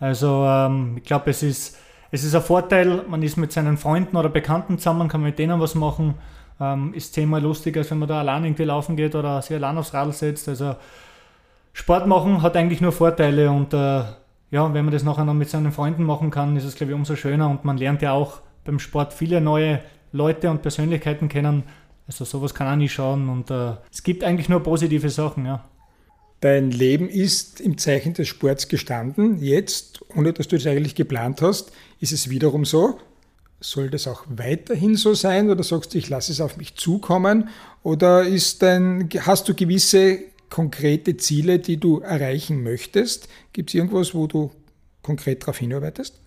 Also 0.00 0.44
ähm, 0.46 0.96
ich 0.98 1.04
glaube, 1.04 1.30
es 1.30 1.42
ist, 1.42 1.78
es 2.10 2.24
ist 2.24 2.34
ein 2.34 2.42
Vorteil, 2.42 3.04
man 3.08 3.22
ist 3.22 3.36
mit 3.36 3.52
seinen 3.52 3.76
Freunden 3.76 4.16
oder 4.16 4.28
Bekannten 4.28 4.78
zusammen, 4.78 5.08
kann 5.08 5.22
mit 5.22 5.38
denen 5.38 5.60
was 5.60 5.74
machen 5.74 6.14
ähm, 6.60 6.94
ist 6.94 7.14
zehnmal 7.14 7.42
lustiger, 7.42 7.80
als 7.80 7.90
wenn 7.90 7.98
man 7.98 8.08
da 8.08 8.20
allein 8.20 8.44
irgendwie 8.44 8.64
laufen 8.64 8.96
geht 8.96 9.14
oder 9.14 9.42
sich 9.42 9.56
allein 9.56 9.78
aufs 9.78 9.94
Radl 9.94 10.12
setzt. 10.12 10.48
Also 10.48 10.76
Sport 11.72 12.06
machen 12.06 12.42
hat 12.42 12.56
eigentlich 12.56 12.80
nur 12.80 12.92
Vorteile 12.92 13.50
und 13.50 13.72
äh, 13.74 14.04
ja, 14.50 14.72
wenn 14.72 14.84
man 14.84 14.92
das 14.92 15.02
nachher 15.02 15.24
noch 15.24 15.34
mit 15.34 15.48
seinen 15.50 15.72
Freunden 15.72 16.04
machen 16.04 16.30
kann, 16.30 16.56
ist 16.56 16.64
es 16.64 16.76
glaube 16.76 16.92
ich 16.92 16.96
umso 16.96 17.16
schöner 17.16 17.50
und 17.50 17.64
man 17.64 17.76
lernt 17.76 18.02
ja 18.02 18.12
auch 18.12 18.40
beim 18.64 18.78
Sport 18.78 19.12
viele 19.12 19.40
neue 19.40 19.80
Leute 20.12 20.50
und 20.50 20.62
Persönlichkeiten 20.62 21.28
kennen. 21.28 21.64
Also 22.06 22.24
sowas 22.24 22.54
kann 22.54 22.68
auch 22.68 22.76
nie 22.76 22.88
schauen 22.88 23.28
und 23.28 23.50
äh, 23.50 23.72
gibt 24.04 24.22
eigentlich 24.22 24.48
nur 24.48 24.62
positive 24.62 25.10
Sachen, 25.10 25.46
ja. 25.46 25.64
Dein 26.40 26.70
Leben 26.70 27.08
ist 27.08 27.60
im 27.60 27.78
Zeichen 27.78 28.12
des 28.12 28.28
Sports 28.28 28.68
gestanden. 28.68 29.42
Jetzt, 29.42 30.02
ohne 30.14 30.32
dass 30.32 30.46
du 30.46 30.56
es 30.56 30.66
eigentlich 30.66 30.94
geplant 30.94 31.40
hast, 31.40 31.72
ist 32.00 32.12
es 32.12 32.28
wiederum 32.28 32.66
so. 32.66 32.98
Soll 33.60 33.88
das 33.88 34.06
auch 34.06 34.24
weiterhin 34.28 34.94
so 34.94 35.14
sein 35.14 35.48
oder 35.48 35.62
sagst 35.62 35.94
du, 35.94 35.98
ich 35.98 36.10
lasse 36.10 36.32
es 36.32 36.42
auf 36.42 36.58
mich 36.58 36.74
zukommen? 36.74 37.48
Oder 37.82 38.24
ist 38.24 38.60
dein, 38.60 39.08
hast 39.20 39.48
du 39.48 39.54
gewisse 39.54 40.18
konkrete 40.50 41.16
Ziele, 41.16 41.58
die 41.58 41.78
du 41.78 42.00
erreichen 42.00 42.62
möchtest? 42.62 43.28
Gibt 43.54 43.70
es 43.70 43.74
irgendwas, 43.74 44.14
wo 44.14 44.26
du 44.26 44.50
konkret 45.02 45.42
darauf 45.42 45.56
hinarbeitest? 45.56 46.20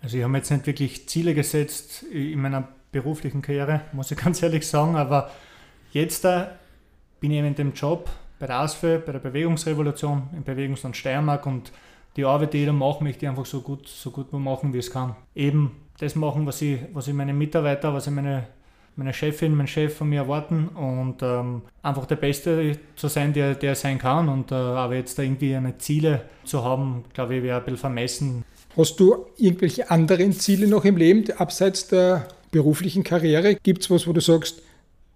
Also 0.00 0.16
ich 0.16 0.22
habe 0.22 0.32
mir 0.32 0.38
jetzt 0.38 0.50
nicht 0.50 0.66
wirklich 0.66 1.06
Ziele 1.06 1.34
gesetzt 1.34 2.02
in 2.04 2.40
meiner 2.40 2.68
beruflichen 2.92 3.42
Karriere, 3.42 3.82
muss 3.92 4.10
ich 4.10 4.16
ganz 4.24 4.42
ehrlich 4.42 4.66
sagen, 4.66 4.96
aber 4.96 5.30
jetzt 5.92 6.24
da 6.24 6.58
bin 7.20 7.30
ich 7.30 7.38
eben 7.38 7.48
in 7.48 7.54
dem 7.54 7.72
Job 7.72 8.10
bei 8.38 8.46
der 8.46 8.60
ASFE, 8.60 9.02
bei 9.04 9.12
der 9.12 9.18
Bewegungsrevolution 9.18 10.28
im 10.36 10.44
Bewegungsland 10.44 10.96
Steiermark 10.96 11.46
und 11.46 11.72
die 12.16 12.24
Arbeit, 12.24 12.52
die 12.52 12.58
ich 12.58 12.66
da 12.66 12.72
mache, 12.72 13.02
möchte 13.02 13.24
ich 13.24 13.28
einfach 13.28 13.46
so 13.46 13.60
gut, 13.60 13.86
so 13.88 14.10
gut 14.10 14.32
machen, 14.32 14.72
wie 14.72 14.78
es 14.78 14.90
kann. 14.90 15.14
Eben 15.34 15.72
das 15.98 16.14
machen, 16.14 16.46
was 16.46 16.62
ich, 16.62 16.80
was 16.92 17.08
ich 17.08 17.14
meine 17.14 17.32
Mitarbeiter, 17.32 17.92
was 17.92 18.06
ich 18.06 18.12
meine, 18.12 18.46
meine 18.96 19.12
Chefin, 19.12 19.54
mein 19.54 19.66
Chef 19.66 19.96
von 19.96 20.08
mir 20.08 20.22
erwarten 20.22 20.68
und 20.68 21.22
ähm, 21.22 21.62
einfach 21.82 22.06
der 22.06 22.16
Beste 22.16 22.78
zu 22.96 23.08
sein, 23.08 23.32
der, 23.32 23.54
der 23.54 23.74
sein 23.74 23.98
kann. 23.98 24.28
Und 24.28 24.50
äh, 24.50 24.54
aber 24.54 24.96
jetzt 24.96 25.18
da 25.18 25.22
irgendwie 25.22 25.54
eine 25.54 25.78
Ziele 25.78 26.22
zu 26.44 26.64
haben, 26.64 27.04
glaube 27.14 27.36
ich, 27.36 27.42
wäre 27.42 27.58
ein 27.58 27.64
bisschen 27.64 27.78
vermessen. 27.78 28.44
Hast 28.76 28.98
du 29.00 29.26
irgendwelche 29.36 29.90
anderen 29.90 30.32
Ziele 30.32 30.68
noch 30.68 30.84
im 30.84 30.96
Leben, 30.96 31.24
abseits 31.36 31.88
der 31.88 32.28
beruflichen 32.50 33.02
Karriere? 33.02 33.56
Gibt 33.56 33.82
es 33.82 33.90
was, 33.90 34.06
wo 34.06 34.12
du 34.12 34.20
sagst, 34.20 34.62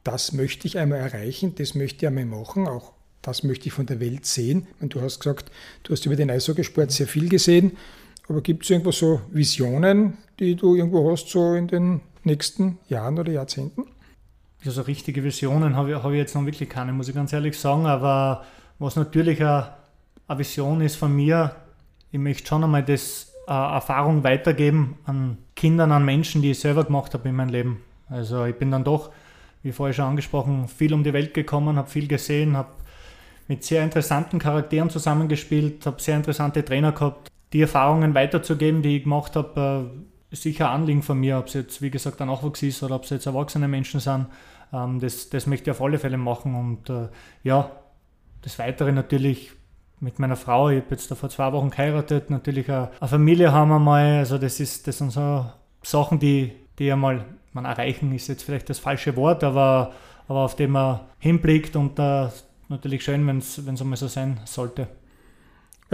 das 0.05 0.33
möchte 0.33 0.67
ich 0.67 0.79
einmal 0.79 0.99
erreichen, 0.99 1.55
das 1.57 1.75
möchte 1.75 2.05
ich 2.05 2.07
einmal 2.07 2.25
machen, 2.25 2.67
auch 2.67 2.93
das 3.23 3.45
möchte 3.45 3.67
ich 3.69 3.73
von 3.73 3.87
der 3.87 4.01
Welt 4.01 4.27
sehen? 4.27 4.67
Und 4.81 4.95
du 4.95 5.01
hast 5.01 5.21
gesagt, 5.21 5.51
du 5.85 5.93
hast 5.93 6.05
über 6.07 6.17
den 6.17 6.31
Eishockeysport 6.31 6.91
sehr 6.91 7.07
viel 7.07 7.29
gesehen. 7.29 7.77
Aber 8.29 8.41
gibt 8.41 8.65
es 8.65 8.71
irgendwo 8.71 8.93
so 8.93 9.21
Visionen, 9.31 10.19
die 10.39 10.57
du 10.57 10.75
irgendwo 10.75 11.11
hast, 11.11 11.29
so 11.29 11.55
in 11.55 11.69
den 11.69 12.01
nächsten 12.25 12.79
Jahren 12.89 13.19
oder 13.19 13.31
Jahrzehnten? 13.31 13.85
Ja, 14.65 14.71
so 14.71 14.83
richtige 14.83 15.25
Visionen 15.25 15.77
habe 15.77 15.91
ich, 15.91 15.97
hab 15.97 16.11
ich 16.11 16.19
jetzt 16.19 16.35
noch 16.35 16.45
wirklich 16.45 16.69
keine, 16.69 16.93
muss 16.93 17.09
ich 17.09 17.15
ganz 17.15 17.33
ehrlich 17.33 17.59
sagen. 17.59 17.87
Aber 17.87 18.45
was 18.79 18.97
natürlich 18.97 19.41
eine, 19.41 19.69
eine 20.29 20.39
Vision 20.39 20.81
ist 20.81 20.97
von 20.97 21.15
mir, 21.15 21.55
ich 22.11 22.19
möchte 22.19 22.47
schon 22.47 22.65
einmal 22.65 22.85
das 22.85 23.33
äh, 23.49 23.53
Erfahrung 23.53 24.23
weitergeben 24.25 24.99
an 25.05 25.39
Kindern, 25.57 25.93
an 25.93 26.05
Menschen, 26.05 26.43
die 26.43 26.53
ich 26.53 26.61
selber 26.61 26.85
gemacht 26.85 27.15
habe 27.15 27.29
in 27.29 27.35
meinem 27.35 27.51
Leben. 27.51 27.83
Also 28.09 28.45
ich 28.45 28.55
bin 28.57 28.71
dann 28.71 28.85
doch, 28.85 29.11
wie 29.63 29.73
vorher 29.73 29.95
schon 29.95 30.07
angesprochen, 30.07 30.69
viel 30.69 30.95
um 30.95 31.05
die 31.05 31.13
Welt 31.13 31.35
gekommen, 31.35 31.77
habe 31.77 31.89
viel 31.89 32.09
gesehen, 32.09 32.57
habe 32.57 32.71
mit 33.49 33.65
sehr 33.65 33.83
interessanten 33.85 34.39
Charakteren 34.39 34.91
zusammengespielt, 34.91 35.85
habe 35.87 36.01
sehr 36.01 36.17
interessante 36.17 36.65
Trainer 36.65 36.93
gehabt, 36.93 37.31
die 37.53 37.61
Erfahrungen 37.61 38.15
weiterzugeben, 38.15 38.83
die 38.83 38.97
ich 38.99 39.03
gemacht 39.05 39.37
habe, 39.37 39.91
äh, 39.93 40.33
ist 40.33 40.43
sicher 40.43 40.71
ein 40.71 40.81
Anliegen 40.81 41.03
von 41.03 41.19
mir, 41.19 41.39
ob 41.39 41.49
es 41.49 41.55
jetzt, 41.55 41.83
wie 41.83 41.91
gesagt, 41.91 42.21
ein 42.21 42.29
Nachwuchs 42.29 42.63
ist 42.63 42.83
oder 42.83 42.97
ob 42.97 43.05
es 43.05 43.11
jetzt 43.11 43.27
erwachsene 43.27 43.69
Menschen 43.69 44.01
sind. 44.01 44.27
Ähm, 44.73 45.01
das, 45.01 45.29
das 45.29 45.47
möchte 45.47 45.71
ich 45.71 45.77
auf 45.77 45.83
alle 45.83 45.99
Fälle 45.99 46.17
machen. 46.17 46.55
Und 46.55 46.89
äh, 46.89 47.09
ja, 47.43 47.71
das 48.41 48.59
Weitere 48.59 48.93
natürlich 48.93 49.53
mit 50.01 50.19
meiner 50.19 50.37
Frau, 50.37 50.71
ich 50.71 50.83
habe 50.83 50.91
jetzt 50.91 51.11
da 51.11 51.15
vor 51.15 51.29
zwei 51.29 51.53
Wochen 51.53 51.71
geheiratet, 51.71 52.31
natürlich 52.31 52.71
eine, 52.71 52.91
Familie 53.03 53.53
haben 53.53 53.69
wir 53.69 53.79
mal. 53.79 54.19
Also 54.19 54.39
das, 54.39 54.59
ist, 54.59 54.89
das 54.89 54.99
sind 54.99 55.13
so 55.13 55.47
Sachen, 55.83 56.19
die, 56.19 56.53
die 56.79 56.91
einmal 56.91 57.25
man 57.55 57.65
erreichen, 57.65 58.15
ist 58.15 58.29
jetzt 58.29 58.43
vielleicht 58.43 58.71
das 58.71 58.79
falsche 58.79 59.17
Wort, 59.17 59.45
aber, 59.45 59.93
aber 60.29 60.41
auf 60.41 60.57
dem 60.57 60.73
man 60.73 61.01
hinblickt 61.19 61.77
und 61.77 61.99
äh, 61.99 62.29
natürlich 62.69 63.05
schön, 63.05 63.27
wenn 63.27 63.39
es 63.39 63.59
einmal 63.81 63.97
so 63.97 64.09
sein 64.09 64.41
sollte 64.45 64.89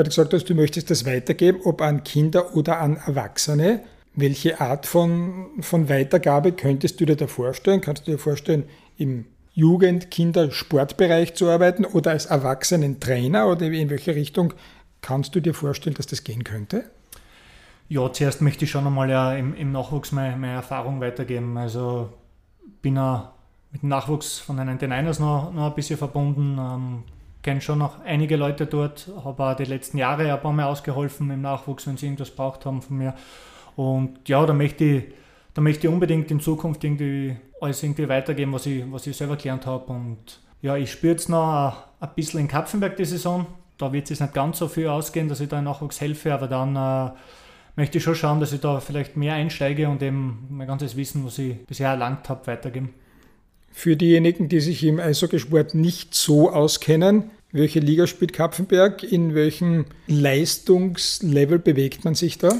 du 0.05 0.11
gesagt 0.11 0.33
hast, 0.33 0.49
du 0.49 0.55
möchtest 0.55 0.91
das 0.91 1.05
weitergeben, 1.05 1.61
ob 1.65 1.83
an 1.83 2.05
Kinder 2.05 2.55
oder 2.55 2.81
an 2.81 2.97
Erwachsene. 2.97 3.81
Welche 4.15 4.61
Art 4.61 4.87
von, 4.87 5.47
von 5.61 5.89
Weitergabe 5.89 6.53
könntest 6.53 7.01
du 7.01 7.07
dir 7.07 7.17
da 7.17 7.27
vorstellen? 7.27 7.81
Kannst 7.81 8.07
du 8.07 8.13
dir 8.13 8.19
vorstellen, 8.19 8.65
im 8.97 9.27
Jugend-, 9.55 10.11
Kinder-, 10.11 10.51
Sportbereich 10.51 11.35
zu 11.35 11.49
arbeiten 11.49 11.85
oder 11.85 12.13
als 12.13 12.27
Erwachsenen-Trainer 12.27 13.49
oder 13.49 13.67
in 13.67 13.91
welche 13.91 14.15
Richtung 14.15 14.55
kannst 15.01 15.35
du 15.35 15.41
dir 15.41 15.55
vorstellen, 15.55 15.95
dass 15.95 16.07
das 16.07 16.25
gehen 16.25 16.45
könnte? 16.45 16.85
Ja, 17.89 18.13
zuerst 18.13 18.43
möchte 18.43 18.65
ich 18.65 18.71
schon 18.71 18.87
einmal 18.87 19.09
ja 19.09 19.35
im, 19.35 19.55
im 19.55 19.73
Nachwuchs 19.73 20.13
meine, 20.13 20.37
meine 20.37 20.55
Erfahrung 20.55 21.01
weitergeben. 21.01 21.57
Also 21.57 22.13
bin 22.83 22.99
ein 22.99 23.23
mit 23.71 23.83
dem 23.83 23.89
Nachwuchs 23.89 24.39
von 24.39 24.57
den 24.57 24.67
Niners 24.67 25.19
noch, 25.19 25.53
noch 25.53 25.67
ein 25.67 25.75
bisschen 25.75 25.99
verbunden. 25.99 26.59
Ähm, 26.59 27.03
kenne 27.43 27.61
schon 27.61 27.79
noch 27.79 28.01
einige 28.05 28.37
Leute 28.37 28.67
dort, 28.67 29.09
habe 29.25 29.45
auch 29.45 29.57
die 29.57 29.65
letzten 29.65 29.99
Jahre 29.99 30.33
ein 30.33 30.41
paar 30.41 30.53
Mal 30.53 30.65
ausgeholfen 30.65 31.31
im 31.31 31.43
Nachwuchs, 31.43 31.87
wenn 31.87 31.97
sie 31.97 32.07
irgendwas 32.07 32.31
braucht 32.31 32.67
haben 32.67 32.83
von 32.83 32.99
mir. 32.99 33.15
Und 33.77 34.29
ja, 34.29 34.45
da 34.45 34.53
möchte 34.53 34.85
ich, 34.85 35.05
da 35.55 35.63
möchte 35.63 35.87
ich 35.87 35.93
unbedingt 35.93 36.31
in 36.31 36.41
Zukunft 36.41 36.83
irgendwie 36.83 37.37
alles 37.61 37.83
irgendwie 37.83 38.09
weitergeben, 38.09 38.53
was 38.53 38.67
ich, 38.67 38.85
was 38.91 39.07
ich 39.07 39.17
selber 39.17 39.37
gelernt 39.37 39.67
habe. 39.67 39.93
Und 39.93 40.41
ja, 40.63 40.77
ich 40.77 40.91
spüre 40.91 41.13
jetzt 41.13 41.29
noch 41.29 41.77
ein, 42.01 42.09
bisschen 42.17 42.41
in 42.41 42.49
Kapfenberg 42.49 42.97
die 42.97 43.05
Saison. 43.05 43.47
Da 43.77 43.93
wird 43.93 44.11
es 44.11 44.19
nicht 44.19 44.35
ganz 44.35 44.59
so 44.59 44.67
viel 44.67 44.89
ausgehen, 44.89 45.29
dass 45.29 45.41
ich 45.41 45.49
da 45.49 45.59
im 45.59 45.65
Nachwuchs 45.65 46.01
helfe, 46.01 46.35
aber 46.35 46.49
dann 46.49 46.75
äh, 46.75 47.11
möchte 47.79 47.99
ich 47.99 48.05
schon 48.05 48.17
schauen, 48.17 48.41
dass 48.41 48.53
ich 48.53 48.61
da 48.61 48.81
vielleicht 48.81 49.17
mehr 49.17 49.35
einsteige 49.35 49.89
und 49.89 50.03
eben 50.03 50.49
mein 50.51 50.67
ganzes 50.67 50.97
Wissen, 50.97 51.25
was 51.25 51.39
ich 51.39 51.65
bisher 51.65 51.91
erlangt 51.91 52.29
habe, 52.29 52.45
weitergeben. 52.49 52.93
Für 53.71 53.97
diejenigen, 53.97 54.49
die 54.49 54.59
sich 54.59 54.83
im 54.83 54.99
Eishockeysport 54.99 55.77
nicht 55.77 56.13
so 56.13 56.51
auskennen, 56.51 57.31
welche 57.53 57.79
Liga 57.79 58.09
spielt 58.09 58.33
Kapfenberg? 58.33 59.05
In 59.05 59.35
welchem 59.35 59.87
Leistungslevel 60.09 61.61
bewegt 61.61 62.05
man 62.05 62.17
sich 62.17 62.37
da? 62.37 62.51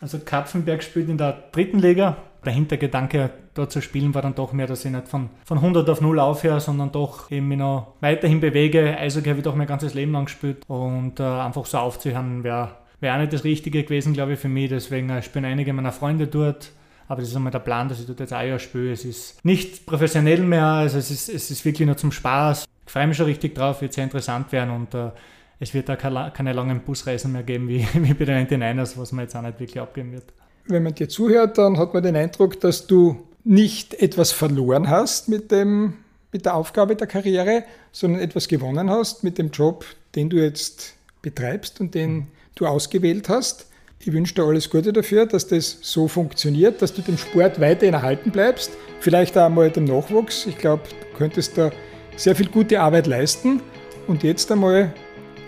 Also 0.00 0.18
Kapfenberg 0.18 0.82
spielt 0.82 1.10
in 1.10 1.18
der 1.18 1.50
dritten 1.52 1.78
Liga. 1.78 2.16
Der 2.42 2.54
Hintergedanke, 2.54 3.30
dort 3.52 3.70
zu 3.70 3.82
spielen, 3.82 4.14
war 4.14 4.22
dann 4.22 4.34
doch 4.34 4.54
mehr, 4.54 4.66
dass 4.66 4.84
ich 4.84 4.90
nicht 4.90 5.08
von, 5.08 5.28
von 5.44 5.58
100 5.58 5.90
auf 5.90 6.00
0 6.00 6.18
aufhöre, 6.20 6.60
sondern 6.60 6.90
doch 6.90 7.30
eben 7.30 7.48
mich 7.48 7.58
noch 7.58 7.96
weiterhin 8.00 8.40
bewege. 8.40 8.96
Eishockey 8.96 9.28
habe 9.28 9.40
ich 9.40 9.44
doch 9.44 9.54
mein 9.54 9.66
ganzes 9.66 9.92
Leben 9.92 10.12
lang 10.12 10.24
gespielt 10.24 10.64
und 10.68 11.20
äh, 11.20 11.22
einfach 11.22 11.66
so 11.66 11.76
aufzuhören 11.78 12.42
wäre 12.44 12.70
wär 13.00 13.14
auch 13.14 13.18
nicht 13.18 13.32
das 13.32 13.44
Richtige 13.44 13.82
gewesen, 13.84 14.12
glaube 14.12 14.34
ich, 14.34 14.38
für 14.38 14.48
mich. 14.48 14.68
Deswegen 14.70 15.10
äh, 15.10 15.22
spielen 15.22 15.44
einige 15.44 15.72
meiner 15.72 15.92
Freunde 15.92 16.26
dort. 16.26 16.72
Aber 17.08 17.22
das 17.22 17.30
ist 17.30 17.36
einmal 17.36 17.52
der 17.52 17.60
Plan, 17.60 17.88
dass 17.88 18.00
ich 18.00 18.06
dort 18.06 18.20
jetzt 18.20 18.32
ein 18.32 18.48
Jahr 18.48 18.58
spiele. 18.58 18.92
Es 18.92 19.04
ist 19.04 19.42
nicht 19.44 19.86
professionell 19.86 20.42
mehr, 20.42 20.64
also 20.64 20.98
es 20.98 21.10
ist, 21.10 21.28
es 21.28 21.50
ist 21.50 21.64
wirklich 21.64 21.86
nur 21.86 21.96
zum 21.96 22.12
Spaß. 22.12 22.66
Ich 22.86 22.92
freue 22.92 23.06
mich 23.06 23.16
schon 23.16 23.26
richtig 23.26 23.54
drauf, 23.54 23.80
wird 23.80 23.94
sehr 23.94 24.04
interessant 24.04 24.52
werden 24.52 24.70
und 24.74 24.94
äh, 24.94 25.10
es 25.58 25.74
wird 25.74 25.88
da 25.88 25.96
keine, 25.96 26.30
keine 26.34 26.52
langen 26.52 26.80
Busreisen 26.80 27.32
mehr 27.32 27.42
geben 27.42 27.68
wie, 27.68 27.86
wie 27.94 28.14
bei 28.14 28.24
den 28.26 28.46
99ers, 28.46 28.98
was 28.98 29.12
man 29.12 29.24
jetzt 29.24 29.34
auch 29.34 29.42
nicht 29.42 29.58
wirklich 29.58 29.80
abgeben 29.80 30.12
wird. 30.12 30.24
Wenn 30.66 30.82
man 30.82 30.94
dir 30.94 31.08
zuhört, 31.08 31.56
dann 31.56 31.78
hat 31.78 31.94
man 31.94 32.02
den 32.02 32.14
Eindruck, 32.14 32.60
dass 32.60 32.86
du 32.86 33.26
nicht 33.42 33.94
etwas 33.94 34.30
verloren 34.30 34.90
hast 34.90 35.30
mit, 35.30 35.50
dem, 35.50 35.94
mit 36.30 36.44
der 36.44 36.54
Aufgabe 36.54 36.94
der 36.94 37.06
Karriere, 37.06 37.64
sondern 37.90 38.20
etwas 38.20 38.48
gewonnen 38.48 38.90
hast 38.90 39.24
mit 39.24 39.38
dem 39.38 39.50
Job, 39.50 39.86
den 40.14 40.28
du 40.28 40.36
jetzt 40.36 40.94
betreibst 41.22 41.80
und 41.80 41.94
den 41.94 42.26
du 42.58 42.66
ausgewählt 42.66 43.28
hast. 43.28 43.66
Ich 44.00 44.12
wünsche 44.12 44.34
dir 44.34 44.44
alles 44.44 44.70
Gute 44.70 44.92
dafür, 44.92 45.26
dass 45.26 45.46
das 45.48 45.78
so 45.80 46.06
funktioniert, 46.06 46.80
dass 46.80 46.94
du 46.94 47.02
dem 47.02 47.18
Sport 47.18 47.60
weiterhin 47.60 47.94
erhalten 47.94 48.30
bleibst, 48.30 48.70
vielleicht 49.00 49.36
auch 49.36 49.46
einmal 49.46 49.70
dem 49.70 49.84
Nachwuchs. 49.84 50.46
Ich 50.46 50.56
glaube, 50.56 50.82
du 50.88 51.18
könntest 51.18 51.58
da 51.58 51.70
sehr 52.16 52.36
viel 52.36 52.48
gute 52.48 52.80
Arbeit 52.80 53.06
leisten. 53.06 53.60
Und 54.06 54.22
jetzt 54.22 54.50
einmal 54.50 54.92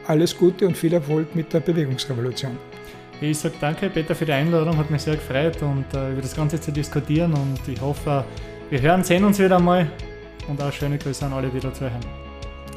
alles 0.06 0.36
Gute 0.36 0.66
und 0.66 0.76
viel 0.76 0.92
Erfolg 0.92 1.34
mit 1.34 1.52
der 1.52 1.60
Bewegungsrevolution. 1.60 2.58
Ich 3.20 3.38
sage 3.38 3.54
danke, 3.60 3.88
Peter, 3.90 4.14
für 4.14 4.24
die 4.24 4.32
Einladung. 4.32 4.76
Hat 4.76 4.90
mich 4.90 5.02
sehr 5.02 5.16
gefreut 5.16 5.60
und 5.62 5.84
äh, 5.94 6.12
über 6.12 6.22
das 6.22 6.34
Ganze 6.34 6.60
zu 6.60 6.72
diskutieren. 6.72 7.32
Und 7.34 7.60
ich 7.66 7.80
hoffe, 7.80 8.24
wir 8.70 8.80
hören, 8.80 9.04
sehen 9.04 9.24
uns 9.24 9.38
wieder 9.38 9.56
einmal. 9.56 9.90
Und 10.48 10.60
auch 10.62 10.72
schöne 10.72 10.98
Grüße 10.98 11.24
an 11.24 11.32
alle, 11.32 11.48
die 11.48 11.60
da 11.60 11.72
zuhören. 11.72 12.00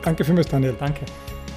Danke 0.04 0.24
vielmals, 0.24 0.48
Daniel. 0.48 0.76
Danke. 0.78 1.06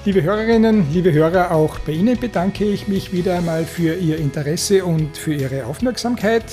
Liebe 0.07 0.23
Hörerinnen, 0.23 0.85
liebe 0.93 1.11
Hörer, 1.11 1.51
auch 1.51 1.79
bei 1.79 1.91
Ihnen 1.91 2.17
bedanke 2.17 2.63
ich 2.63 2.87
mich 2.87 3.11
wieder 3.11 3.35
einmal 3.35 3.65
für 3.65 3.93
Ihr 3.93 4.17
Interesse 4.17 4.85
und 4.85 5.17
für 5.17 5.33
Ihre 5.33 5.65
Aufmerksamkeit. 5.65 6.45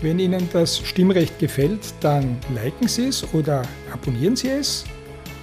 Wenn 0.00 0.18
Ihnen 0.18 0.48
das 0.50 0.78
Stimmrecht 0.78 1.38
gefällt, 1.38 1.92
dann 2.00 2.38
liken 2.54 2.88
Sie 2.88 3.08
es 3.08 3.34
oder 3.34 3.60
abonnieren 3.92 4.34
Sie 4.34 4.48
es. 4.48 4.86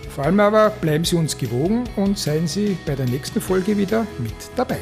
Vor 0.10 0.24
allem 0.24 0.40
aber 0.40 0.72
bleiben 0.72 1.06
Sie 1.06 1.16
uns 1.16 1.38
gewogen 1.38 1.84
und 1.96 2.18
seien 2.18 2.48
Sie 2.48 2.76
bei 2.88 2.96
der 2.96 3.06
nächsten 3.06 3.40
Folge 3.40 3.78
wieder 3.78 4.08
mit 4.18 4.34
dabei. 4.56 4.80